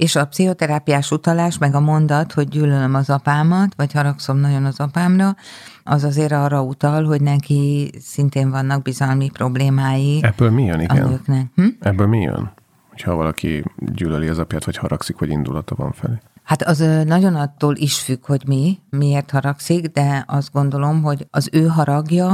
és 0.00 0.16
a 0.16 0.26
pszichoterápiás 0.26 1.10
utalás, 1.10 1.58
meg 1.58 1.74
a 1.74 1.80
mondat, 1.80 2.32
hogy 2.32 2.48
gyűlölöm 2.48 2.94
az 2.94 3.10
apámat, 3.10 3.74
vagy 3.76 3.92
haragszom 3.92 4.36
nagyon 4.36 4.64
az 4.64 4.80
apámra, 4.80 5.36
az 5.84 6.04
azért 6.04 6.32
arra 6.32 6.62
utal, 6.62 7.04
hogy 7.04 7.20
neki 7.20 7.90
szintén 8.00 8.50
vannak 8.50 8.82
bizalmi 8.82 9.30
problémái. 9.30 10.18
Ebből 10.22 10.50
mi 10.50 10.64
jön, 10.64 10.80
igen? 10.80 11.04
A 11.04 11.08
nőknek. 11.08 11.46
Hm? 11.54 11.66
Ebből 11.80 12.06
mi 12.06 12.20
jön? 12.20 12.52
Hogyha 12.88 13.14
valaki 13.14 13.64
gyűlöli 13.76 14.28
az 14.28 14.38
apját, 14.38 14.64
vagy 14.64 14.76
haragszik, 14.76 15.18
vagy 15.18 15.30
indulata 15.30 15.74
van 15.74 15.92
felé. 15.92 16.14
Hát 16.42 16.62
az 16.62 16.78
nagyon 17.04 17.34
attól 17.34 17.76
is 17.76 17.98
függ, 17.98 18.26
hogy 18.26 18.42
mi, 18.46 18.78
miért 18.90 19.30
haragszik, 19.30 19.86
de 19.86 20.24
azt 20.26 20.52
gondolom, 20.52 21.02
hogy 21.02 21.26
az 21.30 21.48
ő 21.52 21.66
haragja 21.66 22.28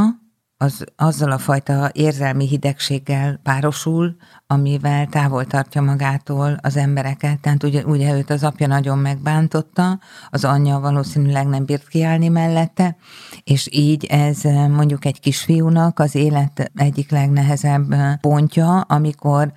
az 0.58 0.84
azzal 0.96 1.30
a 1.30 1.38
fajta 1.38 1.90
érzelmi 1.92 2.46
hidegséggel 2.46 3.40
párosul, 3.42 4.16
amivel 4.46 5.06
távol 5.06 5.44
tartja 5.44 5.82
magától 5.82 6.58
az 6.62 6.76
embereket. 6.76 7.40
Tehát 7.40 7.62
ugye, 7.62 7.84
ugye 7.84 8.16
őt 8.16 8.30
az 8.30 8.44
apja 8.44 8.66
nagyon 8.66 8.98
megbántotta, 8.98 9.98
az 10.30 10.44
anyja 10.44 10.78
valószínűleg 10.78 11.46
nem 11.46 11.64
bírt 11.64 11.88
kiállni 11.88 12.28
mellette, 12.28 12.96
és 13.44 13.68
így 13.70 14.04
ez 14.04 14.42
mondjuk 14.70 15.04
egy 15.04 15.20
kisfiúnak 15.20 15.98
az 15.98 16.14
élet 16.14 16.70
egyik 16.74 17.10
legnehezebb 17.10 17.94
pontja, 18.20 18.80
amikor 18.80 19.52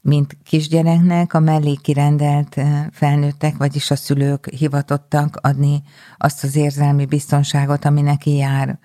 mint 0.00 0.36
kisgyereknek 0.44 1.34
a 1.34 1.40
mellé 1.40 1.74
kirendelt 1.74 2.60
felnőttek, 2.90 3.56
vagyis 3.56 3.90
a 3.90 3.96
szülők 3.96 4.48
hivatottak 4.48 5.36
adni 5.40 5.82
azt 6.16 6.44
az 6.44 6.56
érzelmi 6.56 7.06
biztonságot, 7.06 7.84
ami 7.84 8.00
neki 8.00 8.36
jár 8.36 8.78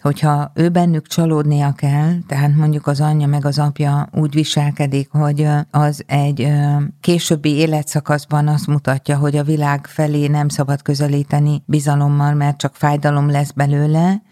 hogyha 0.00 0.50
ő 0.54 0.68
bennük 0.68 1.06
csalódnia 1.06 1.72
kell, 1.72 2.12
tehát 2.26 2.56
mondjuk 2.56 2.86
az 2.86 3.00
anyja 3.00 3.26
meg 3.26 3.44
az 3.44 3.58
apja 3.58 4.08
úgy 4.12 4.34
viselkedik, 4.34 5.10
hogy 5.10 5.46
az 5.70 6.02
egy 6.06 6.52
későbbi 7.00 7.54
életszakaszban 7.54 8.48
azt 8.48 8.66
mutatja, 8.66 9.16
hogy 9.16 9.36
a 9.36 9.44
világ 9.44 9.86
felé 9.86 10.26
nem 10.26 10.48
szabad 10.48 10.82
közelíteni 10.82 11.62
bizalommal, 11.66 12.34
mert 12.34 12.56
csak 12.58 12.74
fájdalom 12.74 13.30
lesz 13.30 13.50
belőle, 13.50 14.22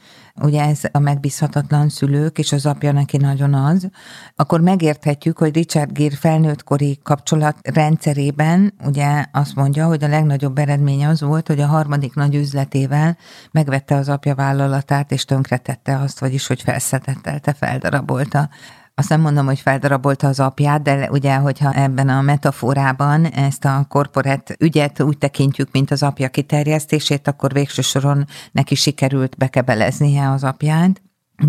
ugye 0.43 0.63
ez 0.63 0.81
a 0.93 0.99
megbízhatatlan 0.99 1.89
szülők, 1.89 2.39
és 2.39 2.53
az 2.53 2.67
apja 2.67 2.93
neki 2.93 3.17
nagyon 3.17 3.55
az, 3.55 3.89
akkor 4.37 4.61
megérthetjük, 4.61 5.39
hogy 5.39 5.55
Richard 5.55 5.93
Gere 5.93 6.17
felnőttkori 6.17 6.99
kapcsolat 7.03 7.57
rendszerében 7.63 8.75
ugye 8.85 9.25
azt 9.33 9.55
mondja, 9.55 9.87
hogy 9.87 10.05
a 10.05 10.09
legnagyobb 10.09 10.59
eredmény 10.59 11.07
az 11.07 11.21
volt, 11.21 11.47
hogy 11.47 11.61
a 11.61 11.67
harmadik 11.67 12.15
nagy 12.15 12.35
üzletével 12.35 13.17
megvette 13.51 13.95
az 13.95 14.09
apja 14.09 14.35
vállalatát, 14.35 15.13
és 15.13 15.25
tönkretette 15.25 15.99
azt, 15.99 16.19
vagyis 16.19 16.47
hogy 16.47 16.63
felszetettelte, 16.63 17.53
feldarabolta 17.53 18.49
azt 18.99 19.09
nem 19.09 19.21
mondom, 19.21 19.47
hogy 19.47 19.61
feldarabolta 19.61 20.27
az 20.27 20.41
apját, 20.41 20.83
de 20.83 21.09
ugye, 21.11 21.37
hogyha 21.37 21.73
ebben 21.73 22.09
a 22.09 22.21
metaforában 22.21 23.25
ezt 23.25 23.65
a 23.65 23.87
korporát 23.89 24.57
ügyet 24.59 25.03
úgy 25.03 25.19
tekintjük, 25.19 25.69
mint 25.73 25.91
az 25.91 26.03
apja 26.03 26.29
kiterjesztését, 26.29 27.29
akkor 27.29 27.53
végső 27.53 27.83
soron 27.83 28.25
neki 28.53 28.75
sikerült 28.75 29.37
bekebeleznie 29.37 30.31
az 30.31 30.45
apját 30.45 31.03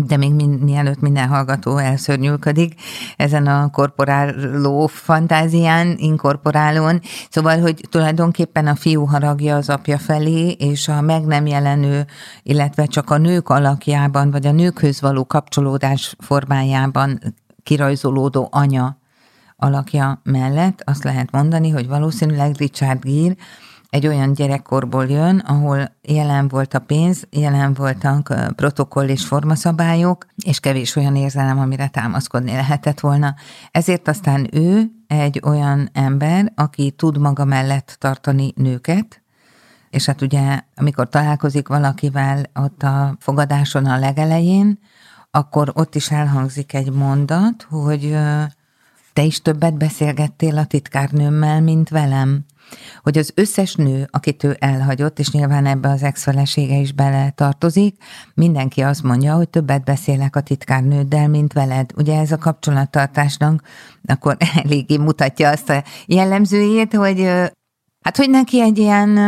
de 0.06 0.16
még 0.16 0.34
mi, 0.34 0.46
mielőtt 0.46 1.00
minden 1.00 1.28
hallgató 1.28 1.76
elszörnyülködik 1.76 2.74
ezen 3.16 3.46
a 3.46 3.70
korporáló 3.70 4.86
fantázián, 4.86 5.94
inkorporálón. 5.98 7.00
Szóval, 7.30 7.60
hogy 7.60 7.86
tulajdonképpen 7.88 8.66
a 8.66 8.74
fiú 8.74 9.04
haragja 9.04 9.56
az 9.56 9.68
apja 9.68 9.98
felé, 9.98 10.50
és 10.50 10.88
a 10.88 11.00
meg 11.00 11.24
nem 11.24 11.46
jelenő, 11.46 12.06
illetve 12.42 12.86
csak 12.86 13.10
a 13.10 13.18
nők 13.18 13.48
alakjában, 13.48 14.30
vagy 14.30 14.46
a 14.46 14.52
nőkhöz 14.52 15.00
való 15.00 15.26
kapcsolódás 15.26 16.16
formájában 16.18 17.20
kirajzolódó 17.62 18.48
anya 18.50 18.98
alakja 19.56 20.20
mellett 20.24 20.82
azt 20.84 21.04
lehet 21.04 21.30
mondani, 21.30 21.70
hogy 21.70 21.88
valószínűleg 21.88 22.56
Richard 22.56 23.04
Gere 23.04 23.34
egy 23.90 24.06
olyan 24.06 24.32
gyerekkorból 24.32 25.06
jön, 25.06 25.38
ahol 25.38 25.90
jelen 26.02 26.48
volt 26.48 26.74
a 26.74 26.78
pénz, 26.78 27.26
jelen 27.30 27.74
voltak 27.74 28.34
protokoll 28.56 29.08
és 29.08 29.24
formaszabályok, 29.24 30.26
és 30.44 30.60
kevés 30.60 30.96
olyan 30.96 31.16
érzelem, 31.16 31.58
amire 31.58 31.88
támaszkodni 31.88 32.52
lehetett 32.52 33.00
volna. 33.00 33.34
Ezért 33.70 34.08
aztán 34.08 34.48
ő 34.52 34.90
egy 35.06 35.40
olyan 35.44 35.88
ember, 35.92 36.52
aki 36.54 36.90
tud 36.90 37.18
maga 37.18 37.44
mellett 37.44 37.96
tartani 37.98 38.52
nőket, 38.56 39.22
és 39.90 40.06
hát 40.06 40.22
ugye, 40.22 40.60
amikor 40.76 41.08
találkozik 41.08 41.68
valakivel 41.68 42.42
ott 42.54 42.82
a 42.82 43.16
fogadáson 43.18 43.86
a 43.86 43.98
legelején, 43.98 44.78
akkor 45.30 45.72
ott 45.74 45.94
is 45.94 46.10
elhangzik 46.10 46.74
egy 46.74 46.92
mondat, 46.92 47.66
hogy 47.70 48.16
te 49.12 49.22
is 49.22 49.42
többet 49.42 49.76
beszélgettél 49.76 50.58
a 50.58 50.64
titkárnőmmel, 50.64 51.60
mint 51.60 51.88
velem 51.88 52.44
hogy 53.02 53.18
az 53.18 53.32
összes 53.34 53.74
nő, 53.74 54.08
akit 54.10 54.44
ő 54.44 54.56
elhagyott, 54.58 55.18
és 55.18 55.30
nyilván 55.30 55.66
ebbe 55.66 55.88
az 55.88 56.02
ex-felesége 56.02 56.76
is 56.76 56.92
bele 56.92 57.30
tartozik, 57.30 57.96
mindenki 58.34 58.80
azt 58.80 59.02
mondja, 59.02 59.34
hogy 59.34 59.48
többet 59.48 59.84
beszélek 59.84 60.36
a 60.36 60.40
titkárnőddel, 60.40 61.28
mint 61.28 61.52
veled. 61.52 61.90
Ugye 61.96 62.18
ez 62.18 62.32
a 62.32 62.38
kapcsolattartásnak 62.38 63.62
akkor 64.04 64.36
eléggé 64.64 64.96
mutatja 64.96 65.50
azt 65.50 65.70
a 65.70 65.84
jellemzőjét, 66.06 66.94
hogy 66.94 67.20
hát 68.00 68.16
hogy 68.16 68.30
neki 68.30 68.60
egy 68.60 68.78
ilyen 68.78 69.18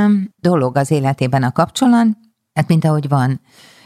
dolog 0.41 0.77
az 0.77 0.91
életében 0.91 1.43
a 1.43 1.53
kapcsolat, 1.53 2.07
hát 2.55 2.69
mint 2.69 2.85
ahogy 2.85 3.09
van 3.09 3.41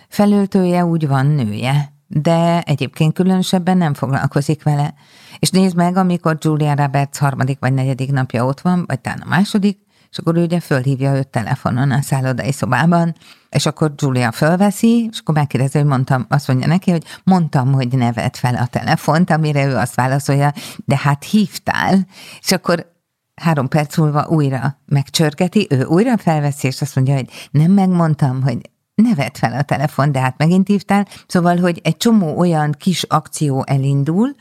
felöltője, 0.09 0.85
úgy 0.85 1.09
van 1.09 1.27
nője 1.27 1.96
de 2.07 2.63
egyébként 2.63 3.13
különösebben 3.13 3.77
nem 3.77 3.95
foglalkozik 3.95 4.63
vele. 4.63 4.95
És 5.39 5.51
nézd 5.51 5.77
meg, 5.77 5.97
amikor 5.97 6.37
Julia 6.41 6.75
Roberts 6.75 7.19
harmadik 7.19 7.59
vagy 7.61 7.73
negyedik 7.73 8.13
napja 8.13 8.45
ott 8.45 8.61
van, 8.61 8.85
vagy 8.87 9.01
talán 9.01 9.21
a 9.21 9.29
második, 9.29 9.79
és 10.11 10.19
akkor 10.19 10.37
ő 10.37 10.43
ugye 10.43 10.61
fölhívja 10.61 11.17
őt 11.17 11.29
telefonon 11.29 11.91
a 11.91 12.03
szállodai 12.03 12.53
szobában, 12.53 13.15
és 13.51 13.67
akkor 13.67 13.93
Julia 13.97 14.33
fölveszi, 14.33 15.09
és 15.11 15.19
akkor 15.19 15.35
megkérdezi, 15.35 15.79
hogy 15.79 15.87
mondtam, 15.87 16.27
azt 16.29 16.49
mondja 16.49 16.67
neki, 16.67 16.91
hogy 16.91 17.05
mondtam, 17.25 17.73
hogy 17.73 17.89
nevet 17.89 18.37
fel 18.37 18.55
a 18.55 18.67
telefont, 18.67 19.31
amire 19.31 19.67
ő 19.67 19.77
azt 19.77 19.95
válaszolja, 19.95 20.53
de 20.85 20.97
hát 20.97 21.25
hívtál, 21.25 22.07
és 22.41 22.53
akkor 22.53 22.95
három 23.35 23.69
perc 23.69 23.97
múlva 23.97 24.27
újra 24.29 24.79
megcsörgeti, 24.87 25.67
ő 25.71 25.85
újra 25.85 26.17
felveszi, 26.17 26.67
és 26.67 26.81
azt 26.81 26.95
mondja, 26.95 27.15
hogy 27.15 27.29
nem 27.51 27.71
megmondtam, 27.71 28.43
hogy 28.43 28.59
ne 29.03 29.15
vedd 29.15 29.35
fel 29.35 29.53
a 29.53 29.63
telefon, 29.63 30.13
de 30.13 30.21
hát 30.21 30.39
megint 30.39 30.69
hívtál. 30.69 31.07
Szóval, 31.27 31.57
hogy 31.57 31.81
egy 31.85 31.97
csomó 31.97 32.39
olyan 32.39 32.73
kis 32.73 33.03
akció 33.03 33.65
elindul, 33.67 34.35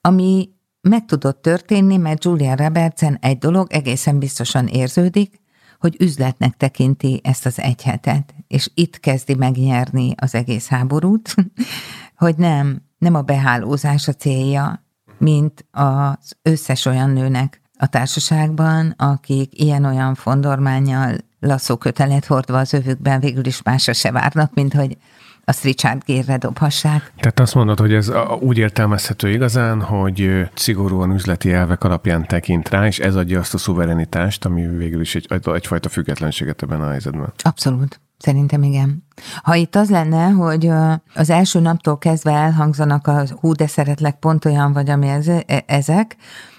ami 0.00 0.48
meg 0.80 1.04
tudott 1.04 1.42
történni, 1.42 1.96
mert 1.96 2.24
Julia 2.24 2.54
Robertsen 2.54 3.18
egy 3.20 3.38
dolog 3.38 3.72
egészen 3.72 4.18
biztosan 4.18 4.66
érződik, 4.66 5.40
hogy 5.78 5.96
üzletnek 5.98 6.56
tekinti 6.56 7.20
ezt 7.24 7.46
az 7.46 7.60
egy 7.60 7.82
hetet, 7.82 8.34
és 8.46 8.70
itt 8.74 9.00
kezdi 9.00 9.34
megnyerni 9.34 10.14
az 10.16 10.34
egész 10.34 10.66
háborút, 10.66 11.34
hogy 12.16 12.36
nem, 12.36 12.82
nem 12.98 13.14
a 13.14 13.22
behálózás 13.22 14.08
a 14.08 14.12
célja, 14.12 14.84
mint 15.18 15.66
az 15.70 16.36
összes 16.42 16.84
olyan 16.84 17.10
nőnek 17.10 17.60
a 17.78 17.86
társaságban, 17.86 18.94
akik 18.96 19.60
ilyen-olyan 19.60 20.14
fondormányjal 20.14 21.16
lasszókötelet 21.44 22.24
hordva 22.24 22.58
az 22.58 22.72
övükben 22.72 23.20
végül 23.20 23.46
is 23.46 23.62
másra 23.62 23.92
se 23.92 24.10
várnak, 24.10 24.54
mint 24.54 24.72
hogy 24.72 24.96
a 25.44 25.54
Richard 25.62 26.02
Gere 26.06 26.36
dobhassák. 26.36 27.12
Tehát 27.16 27.40
azt 27.40 27.54
mondod, 27.54 27.78
hogy 27.78 27.92
ez 27.92 28.12
úgy 28.40 28.58
értelmezhető 28.58 29.30
igazán, 29.30 29.80
hogy 29.80 30.48
szigorúan 30.54 31.10
üzleti 31.10 31.52
elvek 31.52 31.84
alapján 31.84 32.26
tekint 32.26 32.68
rá, 32.68 32.86
és 32.86 32.98
ez 32.98 33.16
adja 33.16 33.40
azt 33.40 33.54
a 33.54 33.58
szuverenitást, 33.58 34.44
ami 34.44 34.66
végül 34.66 35.00
is 35.00 35.14
egy, 35.14 35.26
egyfajta 35.44 35.88
függetlenséget 35.88 36.62
ebben 36.62 36.80
a 36.80 36.88
helyzetben. 36.88 37.32
Abszolút. 37.42 38.00
Szerintem 38.18 38.62
igen. 38.62 39.04
Ha 39.42 39.54
itt 39.54 39.74
az 39.74 39.90
lenne, 39.90 40.28
hogy 40.28 40.70
az 41.14 41.30
első 41.30 41.60
naptól 41.60 41.98
kezdve 41.98 42.32
elhangzanak 42.32 43.06
a 43.06 43.24
hú, 43.40 43.52
de 43.52 43.66
szeretlek 43.66 44.18
pont 44.18 44.44
olyan 44.44 44.72
vagy, 44.72 44.90
ami 44.90 45.08
ez, 45.08 45.28
e, 45.28 45.64
ezek, 45.66 46.16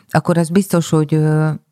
akkor 0.09 0.38
az 0.38 0.50
biztos, 0.50 0.89
hogy 0.89 1.19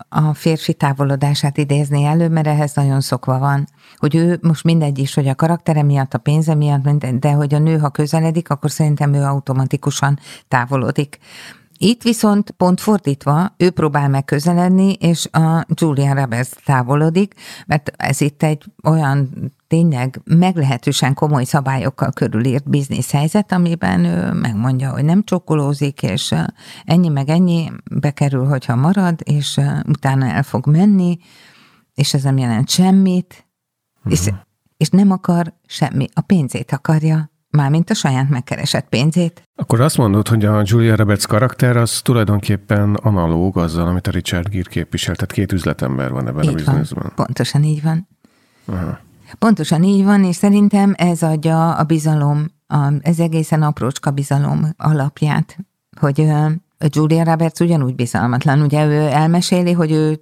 a 0.10 0.34
férfi 0.34 0.74
távolodását 0.74 1.58
idézni 1.58 2.04
elő, 2.04 2.30
mert 2.30 2.48
ehhez 2.48 2.74
nagyon 2.74 3.02
szokva 3.02 3.40
van. 3.40 3.68
Hogy 3.96 4.16
ő 4.16 4.40
most 4.42 4.64
mindegy 4.64 5.00
is, 5.00 5.14
hogy 5.14 5.28
a 5.28 5.36
karaktere 5.36 5.84
miatt, 5.84 6.14
a 6.14 6.18
pénze 6.18 6.56
miatt, 6.56 7.06
de 7.20 7.32
hogy 7.32 7.54
a 7.54 7.60
nő, 7.60 7.78
ha 7.78 7.90
közeledik, 7.90 8.50
akkor 8.50 8.72
szerintem 8.72 9.14
ő 9.14 9.24
automatikusan 9.24 10.20
távolodik. 10.48 11.20
Itt 11.84 12.02
viszont 12.02 12.52
pont 12.52 12.82
fordítva, 12.82 13.54
ő 13.58 13.70
próbál 13.70 14.10
megközeledni, 14.10 14.94
és 14.94 15.28
a 15.32 15.66
Julia 15.68 16.14
Roberts 16.14 16.50
távolodik, 16.66 17.34
mert 17.66 17.92
ez 17.98 18.22
itt 18.22 18.44
egy 18.44 18.64
olyan 18.84 19.30
tényleg 19.68 20.22
meglehetősen 20.24 21.14
komoly 21.14 21.44
szabályokkal 21.44 22.12
körülírt 22.12 22.70
bizniszhelyzet, 22.70 23.52
amiben 23.52 24.06
ő 24.06 24.32
megmondja, 24.32 24.92
hogy 24.92 25.04
nem 25.06 25.24
csokolózik, 25.24 26.04
és 26.04 26.36
ennyi 26.84 27.10
meg 27.10 27.30
ennyi 27.30 27.72
bekerül, 27.92 28.46
hogyha 28.46 28.76
marad, 28.76 29.20
és 29.24 29.60
utána 29.88 30.26
el 30.26 30.44
fog 30.44 30.68
menni, 30.68 31.18
és 31.94 32.14
ez 32.14 32.24
nem 32.24 32.38
jelent 32.38 32.70
semmit, 32.70 33.48
uh-huh. 33.98 34.12
és, 34.12 34.30
és 34.78 34.90
nem 34.90 35.12
akar 35.12 35.54
semmi. 35.66 36.08
A 36.14 36.22
pénzét 36.22 36.72
akarja, 36.72 37.33
mármint 37.58 37.90
a 37.90 37.94
saját 37.94 38.30
megkeresett 38.30 38.86
pénzét. 38.90 39.42
Akkor 39.56 39.82
azt 39.82 39.98
mondod, 39.98 40.28
hogy 40.28 40.46
a 40.46 40.62
Julia 40.66 40.96
Roberts 40.96 41.26
karakter 41.26 41.78
az 41.78 42.02
tulajdonképpen 42.02 42.94
analóg 42.94 43.58
azzal, 43.58 43.88
amit 43.88 44.08
a 44.08 44.12
Richard 44.12 44.50
Gere 44.50 44.70
képviselt, 44.70 45.18
tehát 45.18 45.34
két 45.34 45.52
üzletember 45.52 46.12
van 46.12 46.28
ebben 46.28 46.44
így 46.44 46.50
a 46.50 46.54
bizniszben. 46.54 47.12
Pontosan 47.16 47.64
így 47.64 47.84
van. 47.84 48.08
Aha. 48.66 49.00
Pontosan 49.40 49.84
így 49.84 50.04
van, 50.04 50.24
és 50.24 50.36
szerintem 50.36 50.94
ez 50.98 51.24
adja 51.24 51.74
a 51.76 51.84
bizalom, 51.84 52.52
a, 52.68 52.92
ez 53.02 53.20
egészen 53.20 53.62
aprócska 53.62 54.12
bizalom 54.12 54.74
alapját, 54.78 55.58
hogy 56.00 56.28
Julia 56.90 57.24
Roberts 57.24 57.60
ugyanúgy 57.60 57.96
bizalmatlan. 57.96 58.62
Ugye 58.62 58.86
ő 58.86 59.00
elmeséli, 59.00 59.72
hogy, 59.72 59.92
ő, 59.92 60.20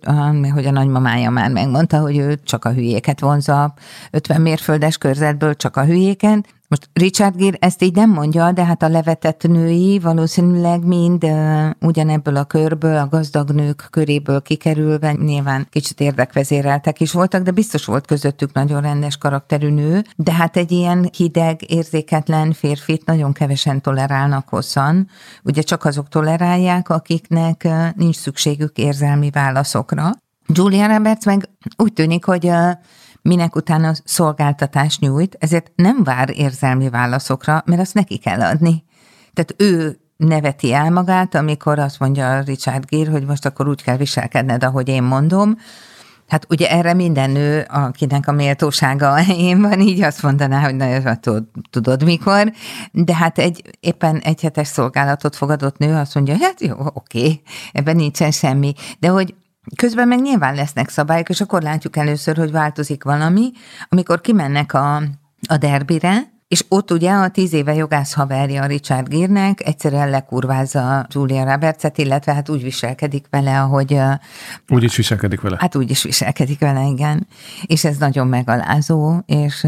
hogy 0.54 0.66
a 0.66 0.72
nagymamája 0.72 1.30
már 1.30 1.52
megmondta, 1.52 2.00
hogy 2.00 2.18
ő 2.18 2.40
csak 2.44 2.66
a 2.66 2.72
hülyéket 2.72 3.20
vonza 3.20 3.74
50 4.12 4.42
mérföldes 4.42 4.98
körzetből, 4.98 5.56
csak 5.56 5.78
a 5.78 5.86
hülyéken, 5.86 6.46
most 6.72 6.90
Richard 6.94 7.36
Gere 7.36 7.58
ezt 7.60 7.84
így 7.84 7.96
nem 7.96 8.10
mondja, 8.10 8.52
de 8.52 8.66
hát 8.66 8.84
a 8.84 8.88
levetett 8.88 9.48
női 9.48 10.00
valószínűleg 10.00 10.86
mind 10.86 11.24
uh, 11.24 11.70
ugyanebből 11.80 12.36
a 12.36 12.44
körből, 12.44 12.98
a 12.98 13.08
gazdag 13.08 13.50
nők 13.50 13.88
köréből 13.90 14.42
kikerülve, 14.42 15.12
nyilván 15.12 15.68
kicsit 15.70 16.00
érdekvezéreltek 16.00 17.00
is 17.00 17.12
voltak, 17.12 17.44
de 17.44 17.52
biztos 17.52 17.86
volt 17.86 18.06
közöttük 18.06 18.54
nagyon 18.54 18.82
rendes 18.82 19.18
karakterű 19.18 19.70
nő, 19.70 20.04
de 20.16 20.34
hát 20.34 20.58
egy 20.58 20.72
ilyen 20.72 21.10
hideg, 21.18 21.72
érzéketlen 21.72 22.54
férfit 22.54 23.06
nagyon 23.06 23.34
kevesen 23.34 23.82
tolerálnak 23.82 24.50
hosszan. 24.50 25.08
Ugye 25.44 25.62
csak 25.62 25.86
azok 25.86 26.08
tolerálják, 26.10 26.90
akiknek 26.90 27.62
uh, 27.66 27.88
nincs 27.96 28.16
szükségük 28.16 28.78
érzelmi 28.78 29.30
válaszokra. 29.30 30.12
Julia 30.48 30.88
Roberts 30.88 31.26
meg 31.26 31.50
úgy 31.78 31.94
tűnik, 31.94 32.26
hogy 32.26 32.46
uh, 32.46 32.72
minek 33.22 33.56
utána 33.56 33.92
szolgáltatást 34.04 35.00
nyújt, 35.00 35.36
ezért 35.40 35.72
nem 35.76 36.04
vár 36.04 36.30
érzelmi 36.34 36.90
válaszokra, 36.90 37.64
mert 37.66 37.82
azt 37.82 37.94
neki 37.94 38.18
kell 38.18 38.42
adni. 38.42 38.84
Tehát 39.34 39.56
ő 39.58 40.00
neveti 40.18 40.74
el 40.74 40.92
magát, 40.92 41.36
amikor 41.36 41.80
azt 41.80 42.00
mondja 42.00 42.40
Richard 42.40 42.86
Gere, 42.86 43.12
hogy 43.12 43.26
most 43.26 43.46
akkor 43.46 43.68
úgy 43.68 43.84
kell 43.84 43.98
viselkedned, 43.98 44.64
ahogy 44.64 44.88
én 44.88 45.04
mondom. 45.04 45.58
Hát 46.28 46.46
ugye 46.50 46.70
erre 46.70 46.94
minden 46.94 47.30
nő, 47.30 47.66
akinek 47.70 48.28
a 48.28 48.32
méltósága 48.32 49.14
helyén 49.24 49.62
van, 49.62 49.80
így 49.80 50.02
azt 50.02 50.22
mondaná, 50.24 50.60
hogy 50.60 50.76
na, 50.76 51.16
tudod, 51.16 51.44
tudod 51.70 52.04
mikor, 52.04 52.52
de 52.92 53.16
hát 53.16 53.38
egy 53.38 53.62
éppen 53.80 54.18
egy 54.18 54.42
hetes 54.42 54.68
szolgálatot 54.68 55.36
fogadott 55.36 55.78
nő 55.78 55.96
azt 55.96 56.16
mondja, 56.16 56.38
hát 56.40 56.62
jó, 56.62 56.76
oké, 56.94 57.42
ebben 57.72 57.96
nincsen 57.96 58.32
semmi. 58.32 58.74
De 59.00 59.08
hogy 59.08 59.36
Közben 59.76 60.08
meg 60.08 60.22
nyilván 60.22 60.56
lesznek 60.56 60.90
szabályok, 60.90 61.30
és 61.30 61.42
akkor 61.42 61.62
látjuk 61.62 61.98
először, 61.98 62.38
hogy 62.38 62.52
változik 62.52 63.04
valami, 63.04 63.52
amikor 63.90 64.22
kimennek 64.22 64.74
a, 64.74 64.96
a 65.48 65.58
derbire, 65.60 66.32
és 66.52 66.66
ott 66.68 66.92
ugye 66.92 67.12
a 67.12 67.30
tíz 67.30 67.54
éve 67.54 67.74
jogász 67.74 68.14
haverja 68.14 68.66
Richard 68.66 69.08
Gírnek 69.08 69.66
egyszerűen 69.66 70.10
lekurvázza 70.10 71.06
Julia 71.10 71.52
Robertset, 71.52 71.98
illetve 71.98 72.34
hát 72.34 72.50
úgy 72.50 72.64
viselkedik 72.64 73.26
vele, 73.30 73.62
ahogy... 73.62 74.00
Úgy 74.70 74.84
is 74.84 74.96
viselkedik 74.96 75.42
vele. 75.42 75.58
Hát 75.60 75.76
úgy 75.76 75.90
is 75.90 76.04
viselkedik 76.04 76.60
vele, 76.60 76.86
igen. 76.86 77.28
És 77.66 77.84
ez 77.84 77.98
nagyon 77.98 78.28
megalázó, 78.28 79.20
és 79.26 79.68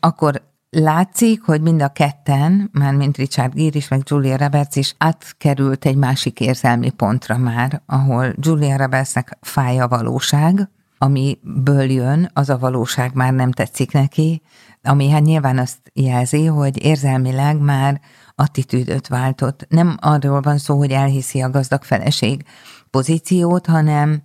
akkor 0.00 0.42
Látszik, 0.70 1.42
hogy 1.42 1.60
mind 1.60 1.82
a 1.82 1.88
ketten, 1.88 2.70
már 2.72 2.94
mint 2.94 3.16
Richard 3.16 3.54
Gere 3.54 3.76
is, 3.76 3.88
meg 3.88 4.02
Julia 4.04 4.36
Roberts 4.36 4.76
is 4.76 4.94
átkerült 4.98 5.84
egy 5.84 5.96
másik 5.96 6.40
érzelmi 6.40 6.90
pontra 6.90 7.36
már, 7.38 7.82
ahol 7.86 8.34
Julia 8.40 8.76
Robertsnek 8.76 9.38
fáj 9.40 9.78
a 9.78 9.88
valóság, 9.88 10.68
amiből 10.98 11.90
jön, 11.90 12.30
az 12.32 12.48
a 12.48 12.58
valóság 12.58 13.14
már 13.14 13.32
nem 13.32 13.52
tetszik 13.52 13.92
neki, 13.92 14.42
ami 14.82 15.10
hát 15.10 15.22
nyilván 15.22 15.58
azt 15.58 15.78
jelzi, 15.92 16.46
hogy 16.46 16.84
érzelmileg 16.84 17.60
már 17.60 18.00
attitűdöt 18.34 19.06
váltott. 19.06 19.66
Nem 19.68 19.96
arról 20.00 20.40
van 20.40 20.58
szó, 20.58 20.76
hogy 20.78 20.90
elhiszi 20.90 21.40
a 21.40 21.50
gazdag 21.50 21.84
feleség 21.84 22.44
pozíciót, 22.90 23.66
hanem, 23.66 24.22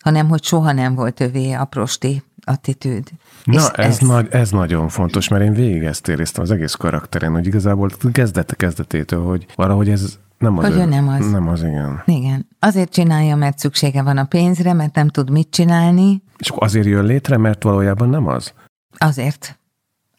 hanem 0.00 0.28
hogy 0.28 0.42
soha 0.42 0.72
nem 0.72 0.94
volt 0.94 1.20
övé 1.20 1.52
a 1.52 1.64
prosti 1.64 2.22
attitűd. 2.44 3.10
Na, 3.44 3.70
ez, 3.70 3.86
ez... 3.86 3.98
Nagy, 3.98 4.26
ez 4.30 4.50
nagyon 4.50 4.88
fontos, 4.88 5.28
mert 5.28 5.44
én 5.44 5.52
végig 5.52 5.82
ezt 5.82 6.08
éreztem 6.08 6.42
az 6.42 6.50
egész 6.50 6.74
karakteren, 6.74 7.32
hogy 7.32 7.46
igazából 7.46 7.90
kezdete 8.12 8.54
kezdetétől, 8.54 9.24
hogy 9.24 9.46
valahogy 9.54 9.88
ez 9.88 10.18
nem 10.38 10.58
az. 10.58 10.64
Hogy 10.64 10.76
ő 10.76 10.84
nem 10.84 11.08
az. 11.08 11.30
Nem 11.30 11.48
az, 11.48 11.62
igen. 11.62 12.02
Igen. 12.06 12.48
Azért 12.58 12.90
csinálja, 12.90 13.36
mert 13.36 13.58
szüksége 13.58 14.02
van 14.02 14.18
a 14.18 14.24
pénzre, 14.24 14.72
mert 14.72 14.94
nem 14.94 15.08
tud 15.08 15.30
mit 15.30 15.50
csinálni. 15.50 16.22
És 16.38 16.52
azért 16.56 16.86
jön 16.86 17.04
létre, 17.04 17.36
mert 17.36 17.62
valójában 17.62 18.08
nem 18.08 18.26
az? 18.26 18.52
Azért. 18.98 19.58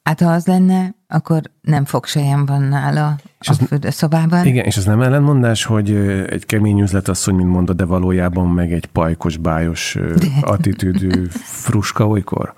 Hát 0.03 0.21
ha 0.21 0.31
az 0.31 0.45
lenne, 0.45 0.95
akkor 1.07 1.41
nem 1.61 1.85
fogsejem 1.85 2.45
van 2.45 2.61
nála 2.61 3.15
és 3.39 3.49
a 3.49 3.53
fürdőszobában. 3.53 4.45
Igen, 4.45 4.65
és 4.65 4.77
ez 4.77 4.85
nem 4.85 5.01
ellenmondás, 5.01 5.63
hogy 5.63 5.91
egy 6.29 6.45
kemény 6.45 6.79
üzletasszony, 6.79 7.35
mint 7.35 7.49
mondod, 7.49 7.75
de 7.75 7.85
valójában 7.85 8.47
meg 8.47 8.73
egy 8.73 8.85
pajkos, 8.85 9.37
bájos 9.37 9.97
attitűdű 10.41 11.25
fruska 11.65 12.07
olykor? 12.07 12.53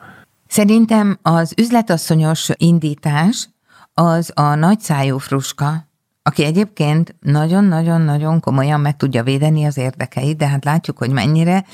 Szerintem 0.47 1.17
az 1.21 1.53
üzletasszonyos 1.58 2.49
indítás 2.58 3.49
az 3.93 4.31
a 4.34 4.55
nagyszájú 4.55 5.17
fruska, 5.17 5.88
aki 6.23 6.43
egyébként 6.43 7.15
nagyon-nagyon-nagyon 7.19 8.39
komolyan 8.39 8.79
meg 8.79 8.97
tudja 8.97 9.23
védeni 9.23 9.65
az 9.65 9.77
érdekeit, 9.77 10.38
de 10.38 10.47
hát 10.47 10.65
látjuk, 10.65 10.97
hogy 10.97 11.10
mennyire. 11.10 11.65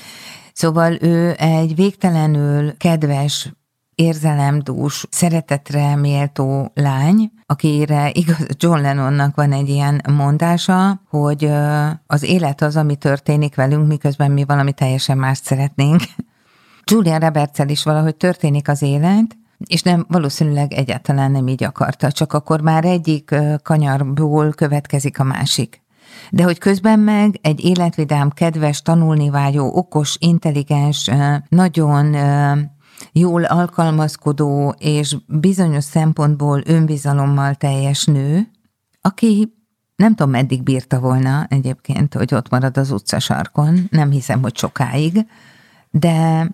Szóval 0.52 0.96
ő 1.00 1.34
egy 1.36 1.74
végtelenül 1.74 2.76
kedves, 2.76 3.52
érzelemdús, 3.94 5.06
szeretetre 5.10 5.96
méltó 5.96 6.70
lány, 6.74 7.32
akire 7.46 8.10
igaz, 8.12 8.46
John 8.56 8.80
Lennonnak 8.80 9.36
van 9.36 9.52
egy 9.52 9.68
ilyen 9.68 10.02
mondása, 10.12 11.00
hogy 11.08 11.50
az 12.06 12.22
élet 12.22 12.62
az, 12.62 12.76
ami 12.76 12.96
történik 12.96 13.54
velünk, 13.54 13.86
miközben 13.86 14.30
mi 14.30 14.44
valami 14.44 14.72
teljesen 14.72 15.18
mást 15.18 15.44
szeretnénk. 15.44 16.02
Julia 16.90 17.18
roberts 17.18 17.58
is 17.66 17.82
valahogy 17.82 18.16
történik 18.16 18.68
az 18.68 18.82
élet, 18.82 19.36
és 19.66 19.82
nem, 19.82 20.06
valószínűleg 20.08 20.72
egyáltalán 20.72 21.30
nem 21.30 21.48
így 21.48 21.64
akarta, 21.64 22.12
csak 22.12 22.32
akkor 22.32 22.60
már 22.60 22.84
egyik 22.84 23.34
kanyarból 23.62 24.52
következik 24.52 25.18
a 25.18 25.24
másik. 25.24 25.82
De 26.30 26.42
hogy 26.42 26.58
közben 26.58 26.98
meg 26.98 27.38
egy 27.42 27.64
életvidám, 27.64 28.30
kedves, 28.30 28.82
tanulni 28.82 29.30
vágyó, 29.30 29.76
okos, 29.76 30.16
intelligens, 30.20 31.10
nagyon 31.48 32.14
jól 33.12 33.44
alkalmazkodó 33.44 34.74
és 34.78 35.16
bizonyos 35.26 35.84
szempontból 35.84 36.62
önbizalommal 36.66 37.54
teljes 37.54 38.04
nő, 38.04 38.48
aki 39.00 39.52
nem 39.96 40.14
tudom, 40.14 40.32
meddig 40.32 40.62
bírta 40.62 41.00
volna 41.00 41.46
egyébként, 41.48 42.14
hogy 42.14 42.34
ott 42.34 42.50
marad 42.50 42.76
az 42.76 42.90
utcasarkon, 42.90 43.86
nem 43.90 44.10
hiszem, 44.10 44.42
hogy 44.42 44.56
sokáig, 44.56 45.26
de 45.90 46.48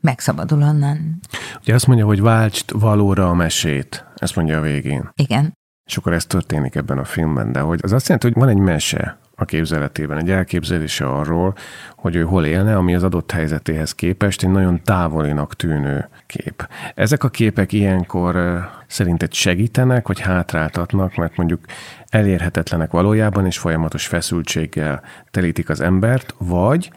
megszabadul 0.00 0.62
onnan. 0.62 1.20
Ugye 1.60 1.74
azt 1.74 1.86
mondja, 1.86 2.06
hogy 2.06 2.20
váltsd 2.20 2.80
valóra 2.80 3.28
a 3.28 3.34
mesét, 3.34 4.04
ezt 4.16 4.36
mondja 4.36 4.58
a 4.58 4.60
végén. 4.60 5.10
Igen. 5.14 5.56
És 5.84 5.96
akkor 5.96 6.12
ez 6.12 6.26
történik 6.26 6.74
ebben 6.74 6.98
a 6.98 7.04
filmben, 7.04 7.52
de 7.52 7.60
hogy 7.60 7.80
az 7.82 7.92
azt 7.92 8.08
jelenti, 8.08 8.28
hogy 8.28 8.36
van 8.42 8.48
egy 8.48 8.58
mese, 8.62 9.18
a 9.42 9.44
képzeletében, 9.44 10.18
egy 10.18 10.30
elképzelése 10.30 11.06
arról, 11.06 11.54
hogy 11.96 12.16
ő 12.16 12.22
hol 12.22 12.44
élne, 12.44 12.76
ami 12.76 12.94
az 12.94 13.02
adott 13.02 13.30
helyzetéhez 13.30 13.94
képest 13.94 14.42
egy 14.42 14.50
nagyon 14.50 14.82
távolinak 14.84 15.56
tűnő 15.56 16.08
kép. 16.26 16.68
Ezek 16.94 17.24
a 17.24 17.28
képek 17.28 17.72
ilyenkor 17.72 18.60
szerinted 18.86 19.32
segítenek, 19.32 20.06
vagy 20.06 20.20
hátráltatnak, 20.20 21.14
mert 21.14 21.36
mondjuk 21.36 21.60
elérhetetlenek 22.08 22.90
valójában, 22.90 23.46
és 23.46 23.58
folyamatos 23.58 24.06
feszültséggel 24.06 25.02
telítik 25.30 25.68
az 25.68 25.80
embert, 25.80 26.34
vagy 26.38 26.90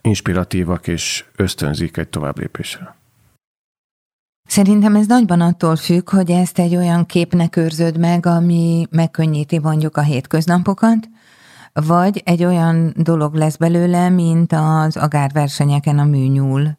inspiratívak 0.00 0.86
és 0.86 1.24
ösztönzik 1.36 1.96
egy 1.96 2.08
továbblépésre? 2.08 2.98
Szerintem 4.48 4.94
ez 4.96 5.06
nagyban 5.06 5.40
attól 5.40 5.76
függ, 5.76 6.10
hogy 6.10 6.30
ezt 6.30 6.58
egy 6.58 6.76
olyan 6.76 7.06
képnek 7.06 7.56
őrzöd 7.56 7.98
meg, 7.98 8.26
ami 8.26 8.86
megkönnyíti 8.90 9.58
mondjuk 9.58 9.96
a 9.96 10.02
hétköznapokat, 10.02 11.08
vagy 11.72 12.22
egy 12.24 12.44
olyan 12.44 12.94
dolog 12.96 13.34
lesz 13.34 13.56
belőle, 13.56 14.08
mint 14.08 14.52
az 14.52 14.96
agárversenyeken 14.96 15.98
a 15.98 16.04
műnyúl, 16.04 16.78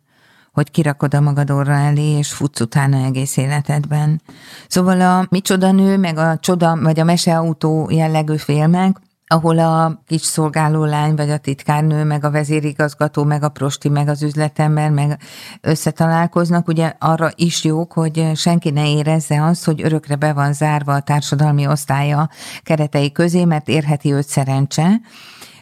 hogy 0.51 0.71
kirakod 0.71 1.13
a 1.13 1.21
magad 1.21 1.51
orra 1.51 1.73
elé, 1.73 2.17
és 2.17 2.31
futsz 2.31 2.59
utána 2.59 3.05
egész 3.05 3.37
életedben. 3.37 4.21
Szóval 4.67 5.01
a 5.01 5.25
Mi 5.29 5.41
Csoda 5.41 5.71
Nő, 5.71 5.97
meg 5.97 6.17
a 6.17 6.37
Csoda, 6.37 6.77
vagy 6.81 6.99
a 6.99 7.03
Meseautó 7.03 7.87
jellegű 7.91 8.35
filmek, 8.35 8.97
ahol 9.31 9.59
a 9.59 10.01
kis 10.07 10.21
szolgálólány, 10.21 11.15
vagy 11.15 11.29
a 11.29 11.37
titkárnő, 11.37 12.03
meg 12.03 12.25
a 12.25 12.31
vezérigazgató, 12.31 13.23
meg 13.23 13.43
a 13.43 13.49
prosti, 13.49 13.89
meg 13.89 14.07
az 14.07 14.23
üzletember, 14.23 14.89
meg 14.89 15.19
összetalálkoznak, 15.61 16.67
ugye 16.67 16.93
arra 16.99 17.31
is 17.35 17.63
jók, 17.63 17.93
hogy 17.93 18.31
senki 18.35 18.69
ne 18.69 18.91
érezze 18.91 19.43
azt, 19.43 19.65
hogy 19.65 19.81
örökre 19.83 20.15
be 20.15 20.33
van 20.33 20.53
zárva 20.53 20.93
a 20.93 21.01
társadalmi 21.01 21.67
osztálya 21.67 22.29
keretei 22.63 23.11
közé, 23.11 23.45
mert 23.45 23.67
érheti 23.67 24.13
őt 24.13 24.27
szerencse, 24.27 25.01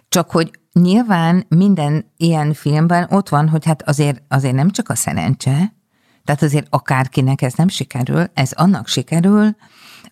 csak 0.09 0.31
hogy 0.31 0.51
nyilván 0.73 1.45
minden 1.47 2.11
ilyen 2.17 2.53
filmben 2.53 3.07
ott 3.09 3.29
van, 3.29 3.49
hogy 3.49 3.65
hát 3.65 3.81
azért, 3.87 4.21
azért 4.27 4.55
nem 4.55 4.69
csak 4.69 4.89
a 4.89 4.95
szerencse, 4.95 5.73
tehát 6.23 6.41
azért 6.41 6.67
akárkinek 6.69 7.41
ez 7.41 7.53
nem 7.53 7.67
sikerül, 7.67 8.25
ez 8.33 8.51
annak 8.51 8.87
sikerül, 8.87 9.55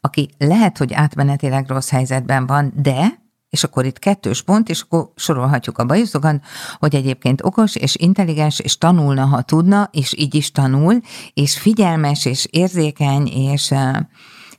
aki 0.02 0.30
lehet, 0.38 0.78
hogy 0.78 0.94
átmenetileg 0.94 1.70
rossz 1.70 1.90
helyzetben 1.90 2.46
van, 2.46 2.74
de 2.76 3.26
és 3.50 3.64
akkor 3.64 3.86
itt 3.86 4.00
kettős 4.00 4.42
pont, 4.42 4.70
és 4.70 4.82
akkor 4.82 5.10
sorolhatjuk 5.16 5.78
a 5.78 5.86
bajuszokat, 5.86 6.44
hogy 6.80 6.96
egyébként 6.96 7.44
okos 7.44 7.76
és 7.76 7.96
intelligens, 7.96 8.60
és 8.60 8.78
tanulna, 8.78 9.26
ha 9.26 9.42
tudna, 9.42 9.90
és 9.92 10.14
így 10.18 10.36
is 10.36 10.52
tanul, 10.52 11.02
és 11.34 11.60
figyelmes, 11.60 12.26
és 12.26 12.48
érzékeny, 12.52 13.28
és 13.28 13.74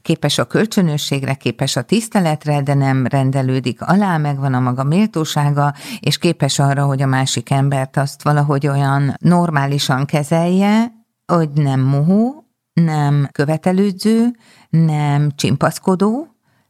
képes 0.02 0.38
a 0.38 0.44
kölcsönösségre, 0.44 1.34
képes 1.34 1.76
a 1.76 1.82
tiszteletre, 1.82 2.62
de 2.62 2.74
nem 2.74 3.06
rendelődik 3.06 3.82
alá, 3.82 4.16
megvan 4.16 4.54
a 4.54 4.60
maga 4.60 4.84
méltósága, 4.84 5.74
és 6.00 6.18
képes 6.18 6.58
arra, 6.58 6.84
hogy 6.84 7.02
a 7.02 7.06
másik 7.06 7.50
embert 7.50 7.96
azt 7.96 8.22
valahogy 8.22 8.66
olyan 8.66 9.14
normálisan 9.20 10.04
kezelje, 10.04 10.92
hogy 11.26 11.50
nem 11.50 11.80
mohó, 11.80 12.44
nem 12.72 13.28
követelődző, 13.32 14.36
nem 14.70 15.30
csimpaszkodó, 15.34 16.26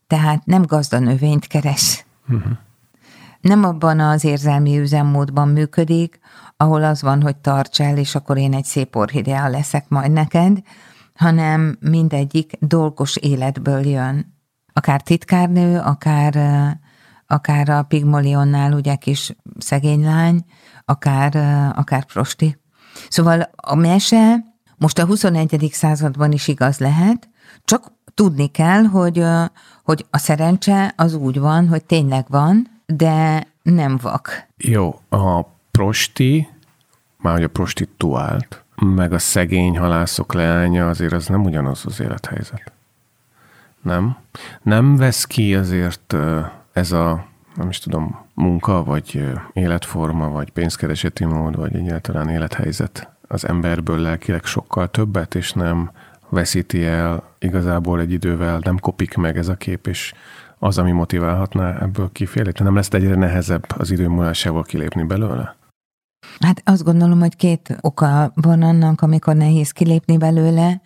tehát 0.07 0.45
nem 0.45 0.63
gazdanövényt 0.63 1.47
keres. 1.47 2.07
Uh-huh. 2.29 2.53
Nem 3.41 3.65
abban 3.65 4.01
az 4.01 4.25
érzelmi 4.25 4.79
üzemmódban 4.79 5.49
működik, 5.49 6.19
ahol 6.57 6.85
az 6.85 7.03
van, 7.03 7.23
hogy 7.23 7.37
tarts 7.37 7.81
el, 7.81 7.97
és 7.97 8.15
akkor 8.15 8.37
én 8.39 8.55
egy 8.55 8.65
szép 8.65 8.97
orhidea 8.97 9.49
leszek 9.49 9.89
majd 9.89 10.13
neked, 10.13 10.59
hanem 11.15 11.77
mindegyik 11.81 12.53
dolgos 12.61 13.17
életből 13.17 13.87
jön. 13.87 14.37
Akár 14.73 15.03
titkárnő, 15.03 15.79
akár, 15.79 16.37
akár 17.27 17.69
a 17.69 17.83
Pigmalionnál 17.83 18.73
ugye 18.73 18.95
kis 18.95 19.37
szegény 19.59 20.05
lány, 20.05 20.45
akár, 20.85 21.37
akár 21.77 22.05
prosti. 22.05 22.61
Szóval 23.09 23.51
a 23.57 23.75
mese 23.75 24.45
most 24.77 24.99
a 24.99 25.07
21. 25.07 25.69
században 25.73 26.33
is 26.33 26.49
igaz 26.49 26.79
lehet, 26.79 27.29
csak 27.65 27.93
tudni 28.19 28.47
kell, 28.47 28.83
hogy, 28.83 29.25
hogy 29.83 30.07
a 30.11 30.19
szerencse 30.19 30.93
az 30.97 31.15
úgy 31.15 31.39
van, 31.39 31.69
hogy 31.69 31.85
tényleg 31.85 32.25
van, 32.29 32.67
de 32.87 33.47
nem 33.63 33.99
vak. 34.03 34.47
Jó, 34.57 35.01
a 35.09 35.43
prosti, 35.71 36.49
már 37.17 37.35
hogy 37.35 37.43
a 37.43 37.49
prostituált, 37.49 38.65
meg 38.77 39.13
a 39.13 39.19
szegény 39.19 39.79
halászok 39.79 40.33
leánya 40.33 40.89
azért 40.89 41.13
az 41.13 41.27
nem 41.27 41.45
ugyanaz 41.45 41.83
az 41.87 42.01
élethelyzet. 42.01 42.73
Nem? 43.83 44.17
Nem 44.63 44.97
vesz 44.97 45.25
ki 45.25 45.55
azért 45.55 46.15
ez 46.73 46.93
a, 46.93 47.27
nem 47.55 47.69
is 47.69 47.79
tudom, 47.79 48.27
munka, 48.35 48.85
vagy 48.85 49.25
életforma, 49.53 50.29
vagy 50.29 50.51
pénzkereseti 50.51 51.25
mód, 51.25 51.57
vagy 51.57 51.75
egyáltalán 51.75 52.29
élethelyzet 52.29 53.11
az 53.29 53.49
emberből 53.49 53.99
lelkileg 53.99 54.45
sokkal 54.45 54.91
többet, 54.91 55.35
és 55.35 55.53
nem 55.53 55.91
veszíti 56.29 56.85
el 56.85 57.23
igazából 57.39 58.01
egy 58.01 58.13
idővel, 58.13 58.61
nem 58.63 58.79
kopik 58.79 59.15
meg 59.15 59.37
ez 59.37 59.49
a 59.49 59.55
kép, 59.55 59.87
és 59.87 60.13
az, 60.59 60.79
ami 60.79 60.91
motiválhatná 60.91 61.79
ebből 61.81 62.13
kifélni. 62.13 62.53
Nem 62.59 62.75
lesz 62.75 62.93
egyre 62.93 63.15
nehezebb 63.15 63.65
az 63.77 63.91
idő 63.91 64.09
múlásával 64.09 64.63
kilépni 64.63 65.03
belőle? 65.03 65.57
Hát 66.41 66.63
azt 66.65 66.85
gondolom, 66.85 67.21
hogy 67.21 67.37
két 67.37 67.77
oka 67.81 68.33
van 68.35 68.63
annak, 68.63 69.01
amikor 69.01 69.37
nehéz 69.37 69.71
kilépni 69.71 70.19
belőle. 70.19 70.81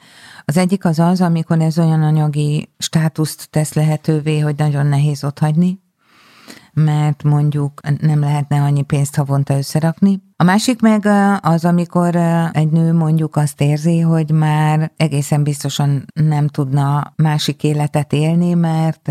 Az 0.45 0.57
egyik 0.57 0.85
az 0.85 0.99
az, 0.99 1.21
amikor 1.21 1.61
ez 1.61 1.79
olyan 1.79 2.03
anyagi 2.03 2.69
státuszt 2.79 3.51
tesz 3.51 3.73
lehetővé, 3.73 4.39
hogy 4.39 4.55
nagyon 4.57 4.87
nehéz 4.87 5.25
ott 5.25 5.39
hagyni, 5.39 5.81
mert 6.73 7.23
mondjuk 7.23 7.81
nem 8.01 8.21
lehetne 8.21 8.63
annyi 8.63 8.83
pénzt 8.83 9.17
havonta 9.17 9.57
összerakni. 9.57 10.23
A 10.37 10.45
másik 10.45 10.81
meg 10.81 11.07
az, 11.41 11.65
amikor 11.65 12.17
egy 12.53 12.71
nő 12.71 12.93
mondjuk 12.93 13.37
azt 13.37 13.61
érzi, 13.61 14.01
hogy 14.01 14.31
már 14.31 14.93
egészen 14.97 15.43
biztosan 15.43 16.05
nem 16.15 16.49
tudna 16.49 17.13
másik 17.17 17.63
életet 17.63 18.13
élni, 18.13 18.55
mert 18.55 19.11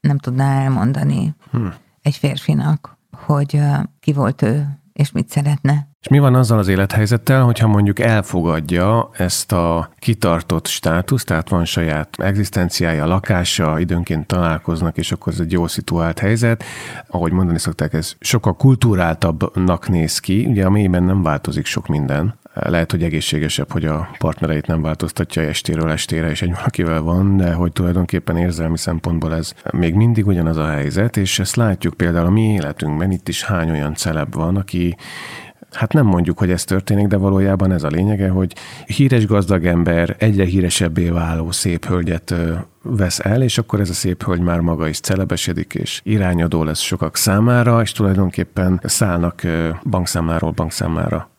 nem 0.00 0.18
tudná 0.18 0.62
elmondani 0.62 1.34
hmm. 1.50 1.74
egy 2.02 2.16
férfinak, 2.16 2.98
hogy 3.26 3.60
ki 4.00 4.12
volt 4.12 4.42
ő, 4.42 4.78
és 4.92 5.12
mit 5.12 5.28
szeretne. 5.28 5.89
És 6.00 6.08
mi 6.08 6.18
van 6.18 6.34
azzal 6.34 6.58
az 6.58 6.68
élethelyzettel, 6.68 7.42
hogyha 7.42 7.66
mondjuk 7.66 7.98
elfogadja 7.98 9.10
ezt 9.12 9.52
a 9.52 9.90
kitartott 9.98 10.66
státuszt, 10.66 11.26
tehát 11.26 11.48
van 11.48 11.64
saját 11.64 12.08
egzisztenciája, 12.16 13.06
lakása, 13.06 13.78
időnként 13.78 14.26
találkoznak, 14.26 14.96
és 14.96 15.12
akkor 15.12 15.32
ez 15.32 15.40
egy 15.40 15.52
jó 15.52 15.66
szituált 15.66 16.18
helyzet. 16.18 16.64
Ahogy 17.06 17.32
mondani 17.32 17.58
szokták, 17.58 17.92
ez 17.92 18.14
sokkal 18.20 18.56
kulturáltabbnak 18.56 19.88
néz 19.88 20.18
ki, 20.18 20.46
ugye 20.46 20.64
a 20.64 20.70
mélyben 20.70 21.02
nem 21.02 21.22
változik 21.22 21.66
sok 21.66 21.86
minden. 21.86 22.38
Lehet, 22.54 22.90
hogy 22.90 23.02
egészségesebb, 23.02 23.72
hogy 23.72 23.84
a 23.84 24.08
partnereit 24.18 24.66
nem 24.66 24.82
változtatja 24.82 25.42
estéről 25.42 25.90
estére, 25.90 26.30
és 26.30 26.42
egy 26.42 26.54
valakivel 26.54 27.00
van, 27.00 27.36
de 27.36 27.52
hogy 27.52 27.72
tulajdonképpen 27.72 28.36
érzelmi 28.36 28.78
szempontból 28.78 29.34
ez 29.34 29.52
még 29.70 29.94
mindig 29.94 30.26
ugyanaz 30.26 30.56
a 30.56 30.68
helyzet, 30.70 31.16
és 31.16 31.38
ezt 31.38 31.56
látjuk 31.56 31.94
például 31.94 32.26
a 32.26 32.30
mi 32.30 32.52
életünkben, 32.52 33.10
itt 33.10 33.28
is 33.28 33.44
hány 33.44 33.70
olyan 33.70 33.94
celeb 33.94 34.34
van, 34.34 34.56
aki 34.56 34.96
hát 35.72 35.92
nem 35.92 36.06
mondjuk, 36.06 36.38
hogy 36.38 36.50
ez 36.50 36.64
történik, 36.64 37.06
de 37.06 37.16
valójában 37.16 37.72
ez 37.72 37.82
a 37.82 37.88
lényege, 37.88 38.28
hogy 38.28 38.54
híres 38.86 39.26
gazdag 39.26 39.66
ember 39.66 40.16
egyre 40.18 40.44
híresebbé 40.44 41.08
váló 41.08 41.50
szép 41.50 41.86
hölgyet 41.86 42.34
vesz 42.82 43.18
el, 43.18 43.42
és 43.42 43.58
akkor 43.58 43.80
ez 43.80 43.90
a 43.90 43.94
szép 43.94 44.24
hölgy 44.24 44.40
már 44.40 44.60
maga 44.60 44.88
is 44.88 45.00
celebesedik, 45.00 45.74
és 45.74 46.00
irányadó 46.04 46.64
lesz 46.64 46.80
sokak 46.80 47.16
számára, 47.16 47.82
és 47.82 47.92
tulajdonképpen 47.92 48.80
szállnak 48.84 49.42
bankszámláról 49.84 50.50
bankszámlára 50.50 51.30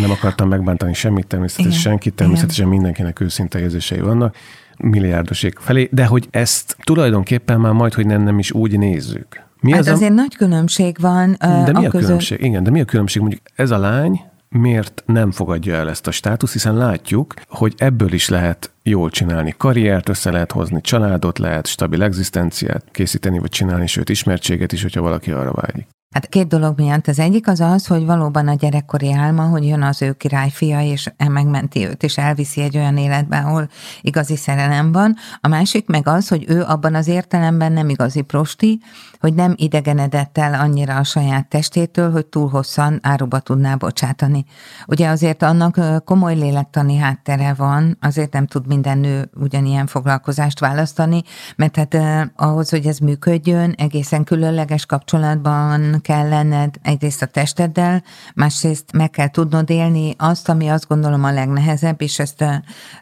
nem 0.00 0.10
akartam 0.10 0.48
megbántani 0.48 0.94
semmit, 0.94 1.26
természetesen 1.26 1.70
Igen. 1.70 1.82
senkit, 1.82 2.14
természetesen 2.14 2.66
Igen. 2.66 2.76
mindenkinek 2.76 3.20
őszinte 3.20 3.60
érzései 3.60 4.00
vannak, 4.00 4.36
milliárdosék 4.78 5.58
felé, 5.58 5.88
de 5.92 6.06
hogy 6.06 6.28
ezt 6.30 6.76
tulajdonképpen 6.84 7.60
már 7.60 7.72
majd, 7.72 7.94
hogy 7.94 8.06
nem, 8.06 8.22
nem 8.22 8.38
is 8.38 8.52
úgy 8.52 8.78
nézzük. 8.78 9.45
Mi 9.66 9.72
hát 9.72 9.80
az 9.80 9.88
azért 9.88 10.10
a... 10.10 10.14
nagy 10.14 10.36
különbség 10.36 10.96
van. 11.00 11.36
De 11.38 11.72
mi 11.72 11.84
a, 11.84 11.88
a 11.88 11.90
között... 11.90 12.00
különbség? 12.00 12.40
Igen, 12.40 12.62
de 12.62 12.70
mi 12.70 12.80
a 12.80 12.84
különbség? 12.84 13.22
Mondjuk 13.22 13.42
ez 13.54 13.70
a 13.70 13.78
lány 13.78 14.20
miért 14.48 15.02
nem 15.06 15.30
fogadja 15.30 15.74
el 15.74 15.88
ezt 15.88 16.06
a 16.06 16.10
státuszt, 16.10 16.52
hiszen 16.52 16.76
látjuk, 16.76 17.34
hogy 17.48 17.74
ebből 17.76 18.12
is 18.12 18.28
lehet 18.28 18.70
jól 18.82 19.10
csinálni 19.10 19.54
karriert, 19.56 20.08
össze 20.08 20.30
lehet 20.30 20.52
hozni 20.52 20.80
családot, 20.80 21.38
lehet 21.38 21.66
stabil 21.66 22.02
egzisztenciát 22.02 22.84
készíteni, 22.90 23.38
vagy 23.38 23.50
csinálni, 23.50 23.86
sőt 23.86 24.08
ismertséget 24.08 24.72
is, 24.72 24.82
hogyha 24.82 25.00
valaki 25.00 25.30
arra 25.30 25.52
vágyik. 25.52 25.86
Hát 26.14 26.28
két 26.28 26.46
dolog 26.46 26.78
miatt. 26.78 27.06
Az 27.06 27.18
egyik 27.18 27.48
az 27.48 27.60
az, 27.60 27.86
hogy 27.86 28.04
valóban 28.04 28.48
a 28.48 28.54
gyerekkori 28.54 29.12
álma, 29.12 29.42
hogy 29.42 29.66
jön 29.66 29.82
az 29.82 30.02
ő 30.02 30.12
királyfia, 30.12 30.80
és 30.80 31.10
megmenti 31.28 31.86
őt, 31.86 32.02
és 32.02 32.18
elviszi 32.18 32.60
egy 32.60 32.76
olyan 32.76 32.96
életbe, 32.96 33.38
ahol 33.38 33.68
igazi 34.00 34.36
szerelem 34.36 34.92
van. 34.92 35.16
A 35.40 35.48
másik 35.48 35.86
meg 35.86 36.08
az, 36.08 36.28
hogy 36.28 36.44
ő 36.48 36.62
abban 36.62 36.94
az 36.94 37.08
értelemben 37.08 37.72
nem 37.72 37.88
igazi 37.88 38.20
prosti, 38.20 38.80
hogy 39.26 39.34
nem 39.34 39.54
idegenedett 39.56 40.38
el 40.38 40.54
annyira 40.54 40.96
a 40.96 41.04
saját 41.04 41.48
testétől, 41.48 42.10
hogy 42.10 42.26
túl 42.26 42.48
hosszan 42.48 42.98
áruba 43.02 43.40
tudná 43.40 43.74
bocsátani. 43.74 44.44
Ugye 44.86 45.08
azért 45.08 45.42
annak 45.42 46.04
komoly 46.04 46.34
lélektani 46.34 46.96
háttere 46.96 47.54
van, 47.54 47.96
azért 48.00 48.32
nem 48.32 48.46
tud 48.46 48.66
minden 48.66 48.98
nő 48.98 49.30
ugyanilyen 49.34 49.86
foglalkozást 49.86 50.60
választani, 50.60 51.22
mert 51.56 51.76
hát 51.76 51.96
ahhoz, 52.36 52.70
hogy 52.70 52.86
ez 52.86 52.98
működjön, 52.98 53.74
egészen 53.76 54.24
különleges 54.24 54.86
kapcsolatban 54.86 56.00
kell 56.00 56.28
lenned 56.28 56.74
egyrészt 56.82 57.22
a 57.22 57.26
testeddel, 57.26 58.02
másrészt 58.34 58.92
meg 58.92 59.10
kell 59.10 59.28
tudnod 59.28 59.70
élni 59.70 60.14
azt, 60.18 60.48
ami 60.48 60.68
azt 60.68 60.88
gondolom 60.88 61.24
a 61.24 61.32
legnehezebb, 61.32 62.02
és 62.02 62.18
ezt 62.18 62.44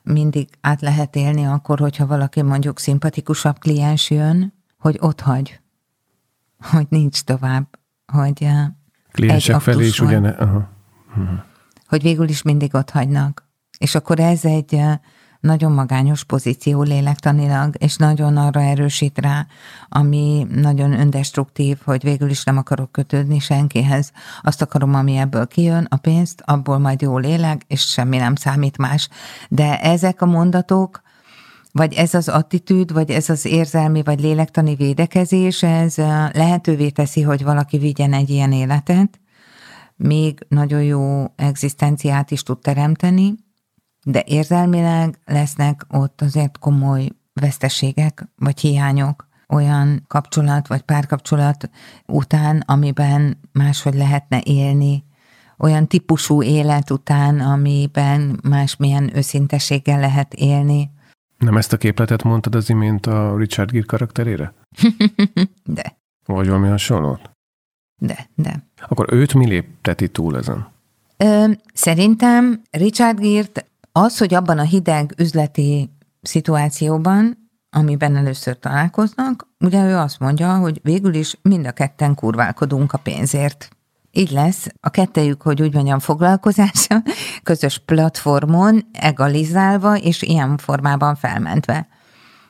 mindig 0.02 0.48
át 0.60 0.80
lehet 0.80 1.16
élni 1.16 1.44
akkor, 1.44 1.78
hogyha 1.78 2.06
valaki 2.06 2.42
mondjuk 2.42 2.78
szimpatikusabb 2.78 3.58
kliens 3.58 4.10
jön, 4.10 4.52
hogy 4.78 4.98
ott 5.00 5.20
hagy 5.20 5.62
hogy 6.70 6.86
nincs 6.88 7.22
tovább, 7.22 7.78
hogy 8.12 8.46
Kliensek 9.12 9.60
felé 9.60 9.86
is 9.86 10.00
ugyan... 10.00 10.24
Aha. 10.24 10.68
Uh-huh. 11.08 11.38
Hogy 11.86 12.02
végül 12.02 12.28
is 12.28 12.42
mindig 12.42 12.74
ott 12.74 12.90
hagynak. 12.90 13.48
És 13.78 13.94
akkor 13.94 14.20
ez 14.20 14.44
egy 14.44 14.80
nagyon 15.44 15.72
magányos 15.72 16.24
pozíció 16.24 16.82
lélektanilag, 16.82 17.74
és 17.78 17.96
nagyon 17.96 18.36
arra 18.36 18.60
erősít 18.60 19.18
rá, 19.18 19.46
ami 19.88 20.46
nagyon 20.50 20.92
öndestruktív, 20.92 21.78
hogy 21.84 22.02
végül 22.02 22.30
is 22.30 22.44
nem 22.44 22.56
akarok 22.56 22.92
kötődni 22.92 23.38
senkihez. 23.38 24.12
Azt 24.42 24.62
akarom, 24.62 24.94
ami 24.94 25.16
ebből 25.16 25.46
kijön, 25.46 25.86
a 25.90 25.96
pénzt, 25.96 26.42
abból 26.44 26.78
majd 26.78 27.00
jól 27.00 27.24
élek, 27.24 27.62
és 27.66 27.80
semmi 27.80 28.16
nem 28.16 28.34
számít 28.34 28.78
más. 28.78 29.08
De 29.48 29.80
ezek 29.80 30.22
a 30.22 30.26
mondatok, 30.26 31.02
vagy 31.74 31.94
ez 31.94 32.14
az 32.14 32.28
attitűd, 32.28 32.92
vagy 32.92 33.10
ez 33.10 33.28
az 33.28 33.44
érzelmi, 33.44 34.02
vagy 34.02 34.20
lélektani 34.20 34.74
védekezés, 34.74 35.62
ez 35.62 35.96
lehetővé 36.32 36.90
teszi, 36.90 37.22
hogy 37.22 37.44
valaki 37.44 37.78
vigyen 37.78 38.12
egy 38.12 38.30
ilyen 38.30 38.52
életet, 38.52 39.20
még 39.96 40.46
nagyon 40.48 40.82
jó 40.82 41.24
egzisztenciát 41.36 42.30
is 42.30 42.42
tud 42.42 42.58
teremteni, 42.58 43.34
de 44.04 44.22
érzelmileg 44.26 45.18
lesznek 45.24 45.86
ott 45.90 46.20
azért 46.22 46.58
komoly 46.58 47.08
veszteségek, 47.32 48.28
vagy 48.36 48.60
hiányok 48.60 49.28
olyan 49.48 50.04
kapcsolat, 50.06 50.68
vagy 50.68 50.82
párkapcsolat 50.82 51.70
után, 52.06 52.62
amiben 52.66 53.40
máshogy 53.52 53.94
lehetne 53.94 54.40
élni, 54.44 55.04
olyan 55.58 55.86
típusú 55.88 56.42
élet 56.42 56.90
után, 56.90 57.40
amiben 57.40 58.40
másmilyen 58.42 59.16
őszinteséggel 59.16 60.00
lehet 60.00 60.34
élni. 60.34 60.90
Nem 61.44 61.56
ezt 61.56 61.72
a 61.72 61.76
képletet 61.76 62.22
mondtad 62.22 62.54
az 62.54 62.70
imént 62.70 63.06
a 63.06 63.36
Richard 63.36 63.70
Gere 63.70 63.84
karakterére? 63.86 64.52
de. 65.64 65.96
Vagy 66.26 66.46
valami 66.46 66.68
hasonlót? 66.68 67.30
De, 68.02 68.28
de. 68.34 68.66
Akkor 68.88 69.12
őt 69.12 69.34
mi 69.34 69.46
lépteti 69.46 70.08
túl 70.08 70.36
ezen? 70.36 70.68
Ö, 71.16 71.50
szerintem 71.74 72.62
Richard 72.70 73.20
Gere 73.20 73.48
az, 73.92 74.18
hogy 74.18 74.34
abban 74.34 74.58
a 74.58 74.62
hideg 74.62 75.14
üzleti 75.18 75.90
szituációban, 76.22 77.50
amiben 77.76 78.16
először 78.16 78.58
találkoznak, 78.58 79.48
ugye 79.64 79.88
ő 79.88 79.96
azt 79.96 80.18
mondja, 80.18 80.56
hogy 80.56 80.80
végül 80.82 81.14
is 81.14 81.38
mind 81.42 81.66
a 81.66 81.72
ketten 81.72 82.14
kurválkodunk 82.14 82.92
a 82.92 82.98
pénzért. 82.98 83.73
Így 84.16 84.30
lesz 84.30 84.66
a 84.80 84.90
kettejük, 84.90 85.42
hogy 85.42 85.62
úgy 85.62 85.74
mondjam, 85.74 85.98
foglalkozása 85.98 87.02
közös 87.42 87.78
platformon 87.78 88.86
egalizálva 88.92 89.96
és 89.96 90.22
ilyen 90.22 90.56
formában 90.56 91.14
felmentve. 91.14 91.88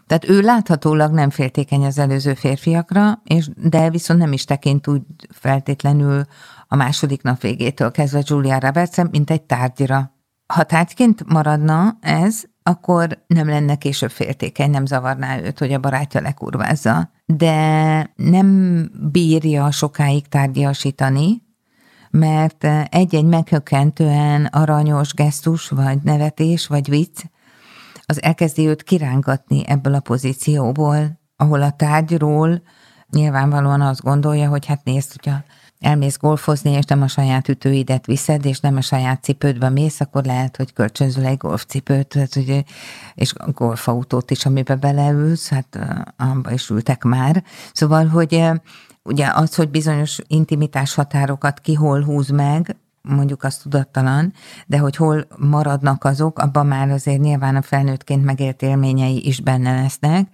Tehát 0.07 0.29
ő 0.29 0.41
láthatólag 0.41 1.13
nem 1.13 1.31
féltékeny 1.31 1.85
az 1.85 1.99
előző 1.99 2.35
férfiakra, 2.35 3.23
és, 3.25 3.49
de 3.57 3.91
viszont 3.91 4.21
nem 4.21 4.33
is 4.33 4.45
tekint 4.45 4.89
úgy 4.89 5.03
feltétlenül 5.31 6.25
a 6.69 6.77
második 6.77 7.23
nap 7.23 7.41
végétől 7.41 7.91
kezdve 7.91 8.23
Julia 8.25 8.59
roberts 8.59 8.97
mint 9.11 9.31
egy 9.31 9.43
tárgyra. 9.43 10.13
Ha 10.47 10.63
tárgyként 10.63 11.25
maradna 11.33 11.97
ez, 12.01 12.43
akkor 12.63 13.25
nem 13.27 13.49
lenne 13.49 13.77
később 13.77 14.11
féltékeny, 14.11 14.71
nem 14.71 14.87
zavarná 14.87 15.39
őt, 15.39 15.59
hogy 15.59 15.73
a 15.73 15.79
barátja 15.79 16.21
lekurvázza. 16.21 17.11
De 17.27 18.13
nem 18.17 18.91
bírja 19.13 19.71
sokáig 19.71 20.29
tárgyasítani, 20.29 21.43
mert 22.15 22.67
egy-egy 22.89 23.25
meghökkentően 23.25 24.45
aranyos 24.45 25.15
gesztus, 25.15 25.69
vagy 25.69 25.99
nevetés, 26.03 26.67
vagy 26.67 26.89
vicc, 26.89 27.23
az 28.07 28.23
elkezdi 28.23 28.67
őt 28.67 28.83
kirángatni 28.83 29.63
ebből 29.67 29.95
a 29.95 30.01
pozícióból, 30.01 31.21
ahol 31.37 31.63
a 31.63 31.71
tárgyról 31.71 32.63
nyilvánvalóan 33.11 33.81
azt 33.81 34.03
gondolja, 34.03 34.49
hogy 34.49 34.67
hát 34.67 34.85
nézd, 34.85 35.11
hogyha 35.13 35.43
elmész 35.81 36.17
golfozni, 36.19 36.71
és 36.71 36.85
nem 36.85 37.03
a 37.03 37.09
saját 37.09 37.49
ütőidet 37.49 38.07
viszed, 38.07 38.45
és 38.45 38.61
nem 38.61 38.77
a 38.77 38.81
saját 38.81 39.23
cipődbe 39.23 39.69
mész, 39.69 40.01
akkor 40.01 40.25
lehet, 40.25 40.57
hogy 40.57 40.73
kölcsönzöl 40.73 41.25
egy 41.25 41.37
golfcipőt, 41.37 42.07
tehát, 42.07 42.37
ugye, 42.37 42.63
és 43.15 43.33
golfautót 43.47 44.31
is, 44.31 44.47
amiben 44.47 44.81
beleülsz, 44.81 45.49
hát 45.49 45.79
abba 46.17 46.51
is 46.51 46.71
ültek 46.71 47.03
már. 47.03 47.45
Szóval, 47.73 48.07
hogy 48.07 48.51
ugye 49.05 49.31
az, 49.35 49.55
hogy 49.55 49.71
bizonyos 49.71 50.19
intimitás 50.27 50.95
határokat 50.95 51.61
ki 51.61 51.75
hol 51.75 52.03
húz 52.03 52.29
meg, 52.29 52.77
mondjuk 53.09 53.43
az 53.43 53.57
tudattalan, 53.57 54.33
de 54.67 54.79
hogy 54.79 54.97
hol 54.97 55.27
maradnak 55.39 56.05
azok, 56.05 56.39
abban 56.39 56.67
már 56.67 56.91
azért 56.91 57.21
nyilván 57.21 57.57
a 57.57 57.63
felnőttként 57.63 58.25
megélt 58.25 58.63
élményei 58.63 59.27
is 59.27 59.41
benne 59.41 59.75
lesznek, 59.83 60.29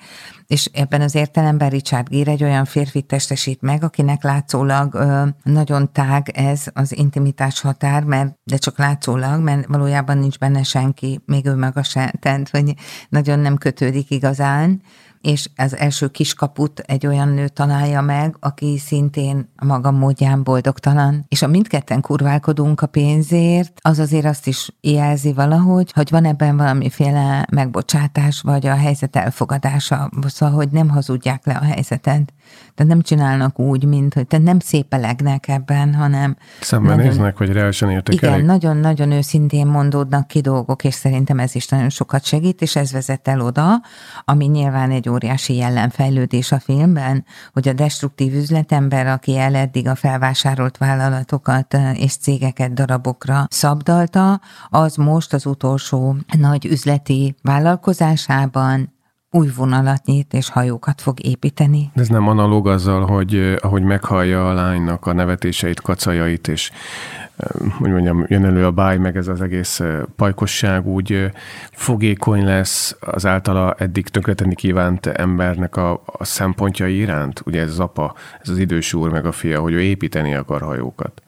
és 0.47 0.71
ebben 0.73 1.01
az 1.01 1.15
értelemben 1.15 1.71
Richard 1.71 2.09
Gere 2.09 2.31
egy 2.31 2.43
olyan 2.43 2.65
férfit 2.65 3.07
testesít 3.07 3.61
meg, 3.61 3.85
akinek 3.85 4.23
látszólag 4.23 4.95
ö, 4.95 5.27
nagyon 5.43 5.93
tág 5.93 6.29
ez 6.29 6.65
az 6.73 6.97
intimitás 6.97 7.61
határ, 7.61 8.05
mert, 8.05 8.35
de 8.45 8.57
csak 8.57 8.79
látszólag, 8.79 9.41
mert 9.41 9.67
valójában 9.67 10.19
nincs 10.19 10.39
benne 10.39 10.63
senki, 10.63 11.21
még 11.27 11.47
ő 11.47 11.57
maga 11.57 11.83
se, 11.83 12.15
tehát 12.21 12.49
hogy 12.49 12.75
nagyon 13.09 13.39
nem 13.39 13.57
kötődik 13.57 14.11
igazán, 14.11 14.83
és 15.21 15.51
az 15.57 15.77
első 15.77 16.09
kiskaput 16.09 16.79
egy 16.79 17.07
olyan 17.07 17.29
nő 17.29 17.49
találja 17.49 18.01
meg, 18.01 18.37
aki 18.41 18.79
szintén 18.79 19.49
a 19.57 19.65
maga 19.65 19.91
módján 19.91 20.43
boldogtalan. 20.43 21.25
És 21.29 21.43
a 21.43 21.47
mindketten 21.47 22.01
kurválkodunk 22.01 22.81
a 22.81 22.87
pénzért, 22.87 23.73
az 23.81 23.99
azért 23.99 24.25
azt 24.25 24.47
is 24.47 24.71
jelzi 24.81 25.33
valahogy, 25.33 25.93
hogy 25.93 26.11
van 26.11 26.25
ebben 26.25 26.57
valamiféle 26.57 27.47
megbocsátás, 27.51 28.41
vagy 28.41 28.67
a 28.67 28.75
helyzet 28.75 29.17
elfogadása, 29.17 30.11
szóval, 30.27 30.55
hogy 30.55 30.69
nem 30.71 30.89
hazudják 30.89 31.47
le 31.47 31.55
a 31.55 31.65
helyzetet. 31.65 32.33
Tehát 32.75 32.93
nem 32.93 33.03
csinálnak 33.03 33.59
úgy, 33.59 33.85
mint 33.85 34.15
hogy 34.15 34.27
tehát 34.27 34.45
nem 34.45 34.59
szépelegnek 34.59 35.49
ebben, 35.49 35.95
hanem... 35.95 36.37
Szembenéznek, 36.61 37.39
vagy 37.39 37.53
reálisan 37.53 37.91
értékelik? 37.91 38.35
Igen, 38.35 38.47
nagyon-nagyon 38.47 39.11
őszintén 39.11 39.67
mondódnak 39.67 40.27
ki 40.27 40.41
dolgok, 40.41 40.85
és 40.85 40.95
szerintem 40.95 41.39
ez 41.39 41.55
is 41.55 41.69
nagyon 41.69 41.89
sokat 41.89 42.25
segít, 42.25 42.63
és 42.63 42.77
ez 42.77 42.93
vezet 42.93 43.29
el 43.29 43.41
oda, 43.41 43.83
ami 44.25 44.47
nyilván 44.47 44.91
egy 44.91 45.09
óriási 45.09 45.55
jellemfejlődés 45.57 46.53
a 46.53 46.59
filmben, 46.59 47.25
hogy 47.53 47.69
a 47.69 47.73
destruktív 47.73 48.35
üzletember, 48.35 49.07
aki 49.07 49.37
el 49.37 49.55
eddig 49.55 49.89
a 49.89 49.95
felvásárolt 49.95 50.79
vállalatokat 50.79 51.75
eh, 51.75 52.03
és 52.03 52.17
cégeket 52.17 52.73
darabokra 52.73 53.47
szabdalta, 53.49 54.41
az 54.69 54.97
most 54.97 55.33
az 55.33 55.47
utolsó 55.47 56.17
nagy 56.39 56.67
üzleti 56.67 57.35
vállalkozásában 57.43 58.99
új 59.31 59.49
vonalat 59.57 60.05
nyit 60.05 60.33
és 60.33 60.51
hajókat 60.51 61.01
fog 61.01 61.25
építeni. 61.25 61.91
Ez 61.95 62.09
nem 62.09 62.29
analóg 62.29 62.69
azzal, 62.69 63.07
hogy 63.07 63.35
eh, 63.35 63.57
ahogy 63.61 63.83
meghallja 63.83 64.49
a 64.49 64.53
lánynak 64.53 65.07
a 65.07 65.13
nevetéseit, 65.13 65.81
kacajait, 65.81 66.49
és 66.49 66.71
eh, 67.37 67.71
hogy 67.79 67.91
mondjam, 67.91 68.25
jön 68.29 68.45
elő 68.45 68.67
a 68.67 68.71
báj, 68.71 68.97
meg 68.97 69.17
ez 69.17 69.29
az 69.29 69.41
egész 69.41 69.81
eh, 69.81 69.99
pajkosság 70.17 70.87
úgy 70.87 71.31
fogékony 71.71 72.45
lesz 72.45 72.97
az 73.01 73.27
általa 73.27 73.75
eddig 73.79 74.09
tönkretenni 74.09 74.55
kívánt 74.55 75.07
embernek 75.07 75.77
a, 75.77 76.03
a 76.07 76.25
szempontjai 76.25 76.97
iránt. 76.97 77.43
Ugye 77.47 77.61
ez 77.61 77.71
az 77.71 77.81
apa, 77.81 78.15
ez 78.43 78.49
az 78.49 78.59
idős 78.59 78.93
úr, 78.93 79.11
meg 79.11 79.27
a 79.27 79.33
fia, 79.33 79.61
hogy 79.61 79.73
ő 79.73 79.81
építeni 79.81 80.35
akar 80.35 80.63
hajókat. 80.63 81.23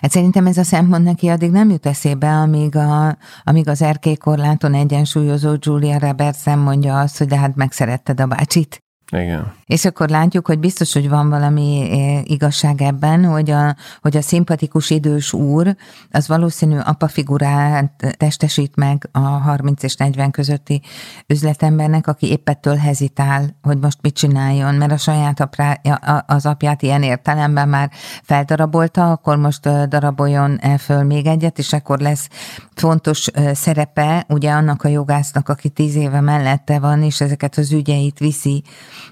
Hát 0.00 0.10
szerintem 0.10 0.46
ez 0.46 0.58
a 0.58 0.64
szempont 0.64 1.04
neki 1.04 1.28
addig 1.28 1.50
nem 1.50 1.70
jut 1.70 1.86
eszébe, 1.86 2.28
amíg, 2.28 2.76
a, 2.76 3.16
amíg 3.44 3.68
az 3.68 3.82
erkélykorláton 3.82 4.74
egyensúlyozó 4.74 5.54
Julia 5.58 5.98
Roberts 5.98 6.44
mondja 6.44 7.00
azt, 7.00 7.18
hogy 7.18 7.26
de 7.26 7.38
hát 7.38 7.56
megszeretted 7.56 8.20
a 8.20 8.26
bácsit. 8.26 8.82
Igen. 9.10 9.52
És 9.66 9.84
akkor 9.84 10.08
látjuk, 10.08 10.46
hogy 10.46 10.58
biztos, 10.58 10.92
hogy 10.92 11.08
van 11.08 11.28
valami 11.28 11.90
eh, 11.90 12.30
igazság 12.30 12.82
ebben, 12.82 13.24
hogy 13.24 13.50
a, 13.50 13.76
hogy 14.00 14.16
a 14.16 14.22
szimpatikus 14.22 14.90
idős 14.90 15.32
úr, 15.32 15.76
az 16.10 16.28
valószínű 16.28 16.78
apa 16.78 17.08
figurát 17.08 18.14
testesít 18.16 18.76
meg 18.76 19.08
a 19.12 19.18
30 19.18 19.82
és 19.82 19.94
40 19.94 20.30
közötti 20.30 20.82
üzletembernek, 21.26 22.06
aki 22.06 22.30
épp 22.30 22.48
ettől 22.48 22.76
hezitál, 22.76 23.56
hogy 23.62 23.78
most 23.78 23.98
mit 24.02 24.14
csináljon, 24.14 24.74
mert 24.74 24.92
a 24.92 24.96
saját 24.96 25.40
aprá, 25.40 25.80
az 26.26 26.46
apját 26.46 26.82
ilyen 26.82 27.02
értelemben 27.02 27.68
már 27.68 27.90
feldarabolta, 28.22 29.10
akkor 29.10 29.36
most 29.36 29.88
daraboljon 29.88 30.58
el 30.60 30.78
föl 30.78 31.02
még 31.02 31.26
egyet, 31.26 31.58
és 31.58 31.72
akkor 31.72 31.98
lesz 31.98 32.28
fontos 32.74 33.26
szerepe, 33.52 34.24
ugye 34.28 34.50
annak 34.50 34.82
a 34.82 34.88
jogásznak, 34.88 35.48
aki 35.48 35.68
tíz 35.68 35.94
éve 35.94 36.20
mellette 36.20 36.78
van, 36.78 37.02
és 37.02 37.20
ezeket 37.20 37.58
az 37.58 37.72
ügyeit 37.72 38.18
viszi 38.18 38.62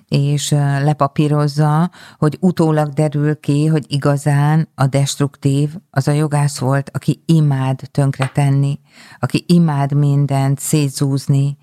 és 0.09 0.51
lepapírozza, 0.83 1.90
hogy 2.18 2.37
utólag 2.40 2.88
derül 2.88 3.40
ki, 3.40 3.66
hogy 3.66 3.85
igazán 3.88 4.68
a 4.75 4.87
destruktív 4.87 5.75
az 5.90 6.09
a 6.09 6.12
jogász 6.12 6.59
volt, 6.59 6.90
aki 6.92 7.22
imád 7.27 7.81
tönkretenni, 7.90 8.81
aki 9.18 9.44
imád 9.49 9.92
mindent 9.92 10.59
szétzúzni, 10.59 11.57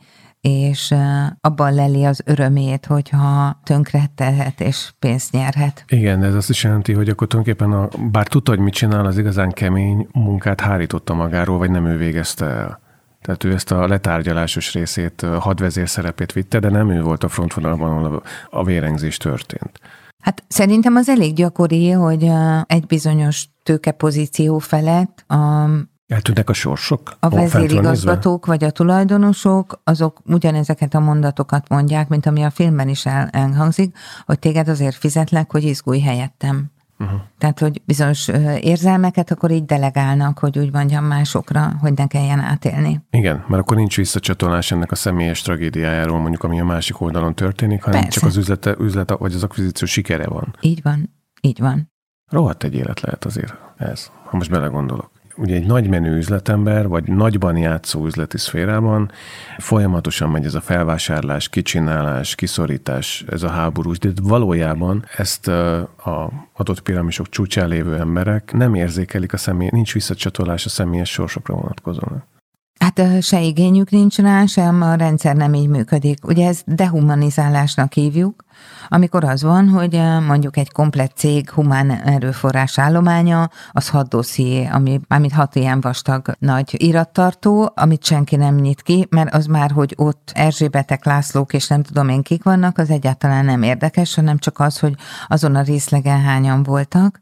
és 0.43 0.93
abban 1.41 1.73
leli 1.73 2.03
az 2.03 2.21
örömét, 2.25 2.85
hogyha 2.85 3.59
tönkretelhet 3.63 4.61
és 4.61 4.93
pénzt 4.99 5.31
nyerhet. 5.31 5.83
Igen, 5.87 6.23
ez 6.23 6.35
azt 6.35 6.49
is 6.49 6.63
jelenti, 6.63 6.93
hogy 6.93 7.09
akkor 7.09 7.27
tulajdonképpen, 7.27 7.71
a, 7.71 7.87
bár 8.11 8.27
tudta, 8.27 8.51
hogy 8.51 8.59
mit 8.59 8.73
csinál, 8.73 9.05
az 9.05 9.17
igazán 9.17 9.51
kemény 9.51 10.07
munkát 10.13 10.61
hárította 10.61 11.13
magáról, 11.13 11.57
vagy 11.57 11.69
nem 11.69 11.85
ő 11.85 11.97
végezte 11.97 12.45
el. 12.45 12.82
Tehát 13.23 13.43
ő 13.43 13.53
ezt 13.53 13.71
a 13.71 13.87
letárgyalásos 13.87 14.73
részét, 14.73 15.25
hadvezér 15.39 15.89
szerepét 15.89 16.31
vitte, 16.31 16.59
de 16.59 16.69
nem 16.69 16.89
ő 16.89 17.01
volt 17.01 17.23
a 17.23 17.29
frontvonalban, 17.29 17.91
ahol 17.91 18.23
a 18.49 18.63
vérengzés 18.63 19.17
történt. 19.17 19.79
Hát 20.23 20.43
szerintem 20.47 20.95
az 20.95 21.09
elég 21.09 21.33
gyakori, 21.33 21.91
hogy 21.91 22.31
egy 22.65 22.85
bizonyos 22.85 23.47
tőkepozíció 23.63 24.57
felett 24.57 25.23
a 25.27 25.67
Eltűnnek 26.07 26.49
a 26.49 26.53
sorsok? 26.53 27.15
A 27.19 27.29
vezérigazgatók 27.29 28.45
vagy 28.45 28.63
a 28.63 28.71
tulajdonosok, 28.71 29.81
azok 29.83 30.21
ugyanezeket 30.25 30.93
a 30.93 30.99
mondatokat 30.99 31.69
mondják, 31.69 32.07
mint 32.07 32.25
ami 32.25 32.43
a 32.43 32.49
filmben 32.49 32.87
is 32.89 33.05
el, 33.05 33.27
elhangzik, 33.31 33.97
hogy 34.25 34.39
téged 34.39 34.67
azért 34.67 34.95
fizetlek, 34.95 35.51
hogy 35.51 35.63
izgulj 35.63 35.99
helyettem. 35.99 36.71
Uh-huh. 37.03 37.19
Tehát, 37.37 37.59
hogy 37.59 37.81
bizonyos 37.85 38.27
érzelmeket 38.59 39.31
akkor 39.31 39.51
így 39.51 39.65
delegálnak, 39.65 40.39
hogy 40.39 40.59
úgy 40.59 40.73
mondjam 40.73 41.05
másokra, 41.05 41.73
hogy 41.79 41.93
ne 41.93 42.07
kelljen 42.07 42.39
átélni. 42.39 43.01
Igen, 43.09 43.43
mert 43.47 43.61
akkor 43.61 43.77
nincs 43.77 43.95
visszacsatolás 43.95 44.71
ennek 44.71 44.91
a 44.91 44.95
személyes 44.95 45.41
tragédiájáról, 45.41 46.19
mondjuk 46.19 46.43
ami 46.43 46.59
a 46.59 46.65
másik 46.65 47.01
oldalon 47.01 47.35
történik, 47.35 47.83
hanem 47.83 48.01
Persze. 48.01 48.19
csak 48.19 48.29
az 48.29 48.37
üzlete, 48.37 48.75
üzlete, 48.79 49.15
vagy 49.15 49.33
az 49.33 49.43
akvizíció 49.43 49.87
sikere 49.87 50.27
van. 50.27 50.55
Így 50.61 50.81
van, 50.81 51.09
így 51.41 51.59
van. 51.59 51.91
Rohadt 52.31 52.63
egy 52.63 52.75
élet 52.75 53.01
lehet 53.01 53.25
azért 53.25 53.53
ez, 53.77 54.09
ha 54.23 54.37
most 54.37 54.49
belegondolok 54.49 55.11
ugye 55.37 55.55
egy 55.55 55.65
nagy 55.65 55.89
menő 55.89 56.17
üzletember, 56.17 56.87
vagy 56.87 57.03
nagyban 57.07 57.57
játszó 57.57 58.05
üzleti 58.05 58.37
szférában 58.37 59.11
folyamatosan 59.57 60.29
megy 60.29 60.45
ez 60.45 60.53
a 60.53 60.61
felvásárlás, 60.61 61.49
kicsinálás, 61.49 62.35
kiszorítás, 62.35 63.25
ez 63.29 63.43
a 63.43 63.49
háborús, 63.49 63.99
de 63.99 64.09
valójában 64.21 65.05
ezt 65.17 65.47
a 65.47 66.31
adott 66.53 66.81
piramisok 66.81 67.29
csúcsán 67.29 67.67
lévő 67.67 67.97
emberek 67.97 68.51
nem 68.53 68.75
érzékelik 68.75 69.33
a 69.33 69.37
személy, 69.37 69.69
nincs 69.71 69.93
visszacsatolás 69.93 70.65
a 70.65 70.69
személyes 70.69 71.11
sorsokra 71.11 71.53
vonatkozóan. 71.53 72.23
Hát 72.83 73.21
se 73.21 73.41
igényük 73.41 73.89
nincs 73.89 74.17
rá, 74.17 74.45
sem 74.45 74.81
a 74.81 74.95
rendszer 74.95 75.35
nem 75.35 75.53
így 75.53 75.67
működik. 75.67 76.27
Ugye 76.27 76.47
ez 76.47 76.61
dehumanizálásnak 76.65 77.93
hívjuk, 77.93 78.43
amikor 78.87 79.23
az 79.23 79.43
van, 79.43 79.69
hogy 79.69 80.01
mondjuk 80.27 80.57
egy 80.57 80.71
komplett 80.71 81.11
cég 81.15 81.49
humán 81.49 81.91
erőforrás 81.91 82.79
állománya, 82.79 83.49
az 83.71 83.89
hat 83.89 84.07
dosszié, 84.07 84.65
ami, 84.71 84.99
amit 85.07 85.31
hat 85.31 85.55
ilyen 85.55 85.81
vastag 85.81 86.35
nagy 86.39 86.83
irattartó, 86.83 87.71
amit 87.75 88.03
senki 88.03 88.35
nem 88.35 88.55
nyit 88.55 88.81
ki, 88.81 89.07
mert 89.09 89.33
az 89.33 89.45
már, 89.45 89.71
hogy 89.71 89.93
ott 89.97 90.31
Erzsébetek, 90.33 91.05
Lászlók 91.05 91.53
és 91.53 91.67
nem 91.67 91.83
tudom 91.83 92.09
én 92.09 92.21
kik 92.21 92.43
vannak, 92.43 92.77
az 92.77 92.89
egyáltalán 92.89 93.45
nem 93.45 93.63
érdekes, 93.63 94.15
hanem 94.15 94.37
csak 94.37 94.59
az, 94.59 94.79
hogy 94.79 94.95
azon 95.27 95.55
a 95.55 95.61
részlegen 95.61 96.21
hányan 96.21 96.63
voltak. 96.63 97.19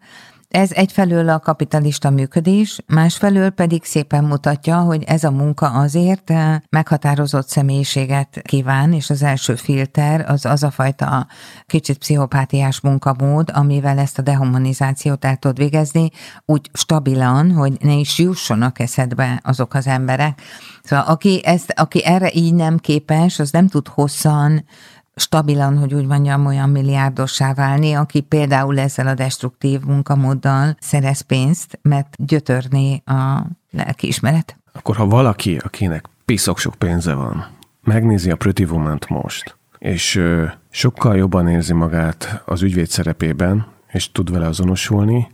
Ez 0.52 0.72
egyfelől 0.72 1.30
a 1.30 1.40
kapitalista 1.40 2.10
működés, 2.10 2.80
másfelől 2.88 3.50
pedig 3.50 3.84
szépen 3.84 4.24
mutatja, 4.24 4.80
hogy 4.80 5.04
ez 5.04 5.24
a 5.24 5.32
munka 5.32 5.68
azért 5.68 6.30
eh, 6.30 6.58
meghatározott 6.70 7.48
személyiséget 7.48 8.42
kíván, 8.44 8.94
és 8.94 9.10
az 9.10 9.24
első 9.24 9.56
filter 9.56 10.26
az 10.30 10.46
az 10.46 10.64
a 10.64 10.72
fajta 10.72 11.28
kicsit 11.66 11.98
pszichopátiás 11.98 12.80
munkamód, 12.80 13.50
amivel 13.54 13.98
ezt 13.98 14.18
a 14.18 14.22
dehumanizációt 14.22 15.26
el 15.26 15.36
tud 15.36 15.58
végezni, 15.58 16.10
úgy 16.46 16.70
stabilan, 16.74 17.52
hogy 17.52 17.78
ne 17.80 17.94
is 17.94 18.18
jussonak 18.18 18.80
eszedbe 18.80 19.40
azok 19.44 19.74
az 19.74 19.88
emberek. 19.88 20.42
Szóval 20.84 21.06
aki, 21.06 21.42
ezt, 21.44 21.74
aki 21.76 22.06
erre 22.06 22.30
így 22.34 22.54
nem 22.54 22.78
képes, 22.78 23.40
az 23.40 23.52
nem 23.52 23.68
tud 23.68 23.88
hosszan 23.88 24.66
stabilan, 25.16 25.78
hogy 25.78 25.94
úgy 25.94 26.06
mondjam, 26.06 26.46
olyan 26.46 26.70
milliárdossá 26.70 27.54
válni, 27.54 27.94
aki 27.94 28.22
például 28.22 28.80
ezzel 28.80 29.08
a 29.08 29.14
destruktív 29.14 29.82
munkamóddal 29.82 30.76
szerez 30.80 31.22
pénzt, 31.22 31.80
mert 31.82 32.16
gyötörné 32.18 33.02
a 33.06 33.46
lelkiismeret. 33.72 34.58
Akkor 34.72 34.96
ha 34.96 35.06
valaki, 35.06 35.58
akinek 35.58 36.06
piszok 36.26 36.58
sok 36.58 36.76
pénze 36.76 37.14
van, 37.14 37.48
megnézi 37.84 38.32
a 38.32 38.36
Pretty 38.36 38.64
woman 38.64 39.00
most, 39.10 39.58
és 39.78 40.22
sokkal 40.70 41.18
jobban 41.18 41.48
érzi 41.48 41.74
magát 41.74 42.42
az 42.46 42.62
ügyvéd 42.62 42.88
szerepében, 42.88 43.66
és 43.88 44.12
tud 44.12 44.32
vele 44.32 44.48
azonosulni, 44.48 45.28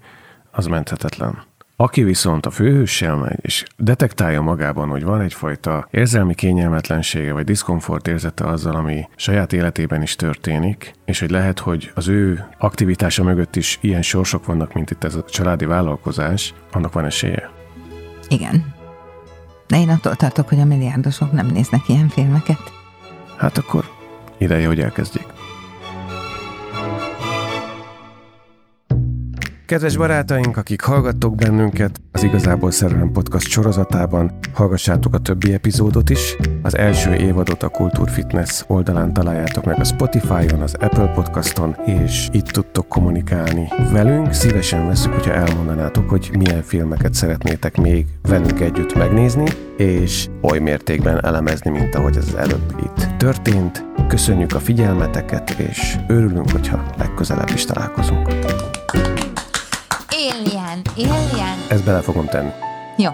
az 0.52 0.66
menthetetlen. 0.66 1.44
Aki 1.80 2.04
viszont 2.04 2.46
a 2.46 2.50
főhőssel 2.50 3.16
megy, 3.16 3.40
és 3.42 3.66
detektálja 3.78 4.42
magában, 4.42 4.90
hogy 4.90 5.04
van 5.04 5.22
egyfajta 5.22 5.88
érzelmi 5.92 6.36
kényelmetlensége 6.36 7.34
vagy 7.34 7.46
diszkomfort 7.46 8.08
érzete 8.08 8.46
azzal, 8.46 8.76
ami 8.76 9.08
saját 9.16 9.54
életében 9.54 10.02
is 10.02 10.16
történik, 10.16 10.94
és 11.06 11.20
hogy 11.20 11.30
lehet, 11.30 11.60
hogy 11.60 11.92
az 11.96 12.08
ő 12.08 12.48
aktivitása 12.58 13.24
mögött 13.24 13.56
is 13.56 13.78
ilyen 13.82 14.02
sorsok 14.02 14.46
vannak, 14.46 14.74
mint 14.74 14.92
itt 14.92 15.04
ez 15.04 15.16
a 15.16 15.24
családi 15.24 15.66
vállalkozás, 15.66 16.54
annak 16.72 16.94
van 16.94 17.06
esélye. 17.06 17.50
Igen. 18.28 18.74
De 19.68 19.80
én 19.80 19.90
attól 19.90 20.16
tartok, 20.16 20.50
hogy 20.50 20.60
a 20.60 20.66
milliárdosok 20.66 21.32
nem 21.32 21.48
néznek 21.48 21.88
ilyen 21.88 22.10
filmeket. 22.10 22.72
Hát 23.38 23.58
akkor 23.58 23.86
ideje, 24.38 24.68
hogy 24.68 24.80
elkezdjék. 24.80 25.37
Kedves 29.68 29.98
barátaink, 29.98 30.58
akik 30.58 30.82
hallgattok 30.82 31.36
bennünket, 31.36 32.02
az 32.12 32.24
Igazából 32.24 32.72
Szerelem 32.72 33.12
Podcast 33.12 33.48
sorozatában 33.48 34.40
hallgassátok 34.54 35.14
a 35.14 35.18
többi 35.18 35.54
epizódot 35.54 36.10
is. 36.10 36.36
Az 36.62 36.78
első 36.78 37.14
évadot 37.14 37.64
a 37.64 37.70
Kultúr 37.70 38.10
Fitness 38.10 38.64
oldalán 38.68 39.14
találjátok 39.14 39.66
meg 39.66 39.80
a 39.80 39.84
Spotify-on, 39.84 40.62
az 40.62 40.74
Apple 40.80 41.08
Podcaston, 41.08 41.76
és 41.86 42.30
itt 42.32 42.46
tudtok 42.46 42.88
kommunikálni 42.88 43.68
velünk. 43.92 44.34
Szívesen 44.34 44.88
veszük, 44.88 45.14
hogyha 45.14 45.34
elmondanátok, 45.34 46.10
hogy 46.10 46.30
milyen 46.38 46.62
filmeket 46.62 47.14
szeretnétek 47.14 47.78
még 47.78 48.06
velünk 48.22 48.60
együtt 48.60 48.96
megnézni, 48.96 49.46
és 49.78 50.28
oly 50.42 50.60
mértékben 50.60 51.26
elemezni, 51.26 51.70
mint 51.70 51.96
ahogy 51.96 52.18
ez 52.18 52.34
előbb 52.38 52.76
itt 52.84 53.18
történt. 53.18 53.86
Köszönjük 54.08 54.54
a 54.54 54.60
figyelmeteket, 54.60 55.50
és 55.50 55.98
örülünk, 56.08 56.52
hogyha 56.52 56.86
legközelebb 56.98 57.50
is 57.54 57.66
találkozunk. 57.66 58.28
Alien, 60.18 60.82
Alien. 60.96 61.58
Ezt 61.68 61.84
bele 61.84 62.02
fogom 62.02 62.28
tenni. 62.28 62.50
Jó. 62.98 63.10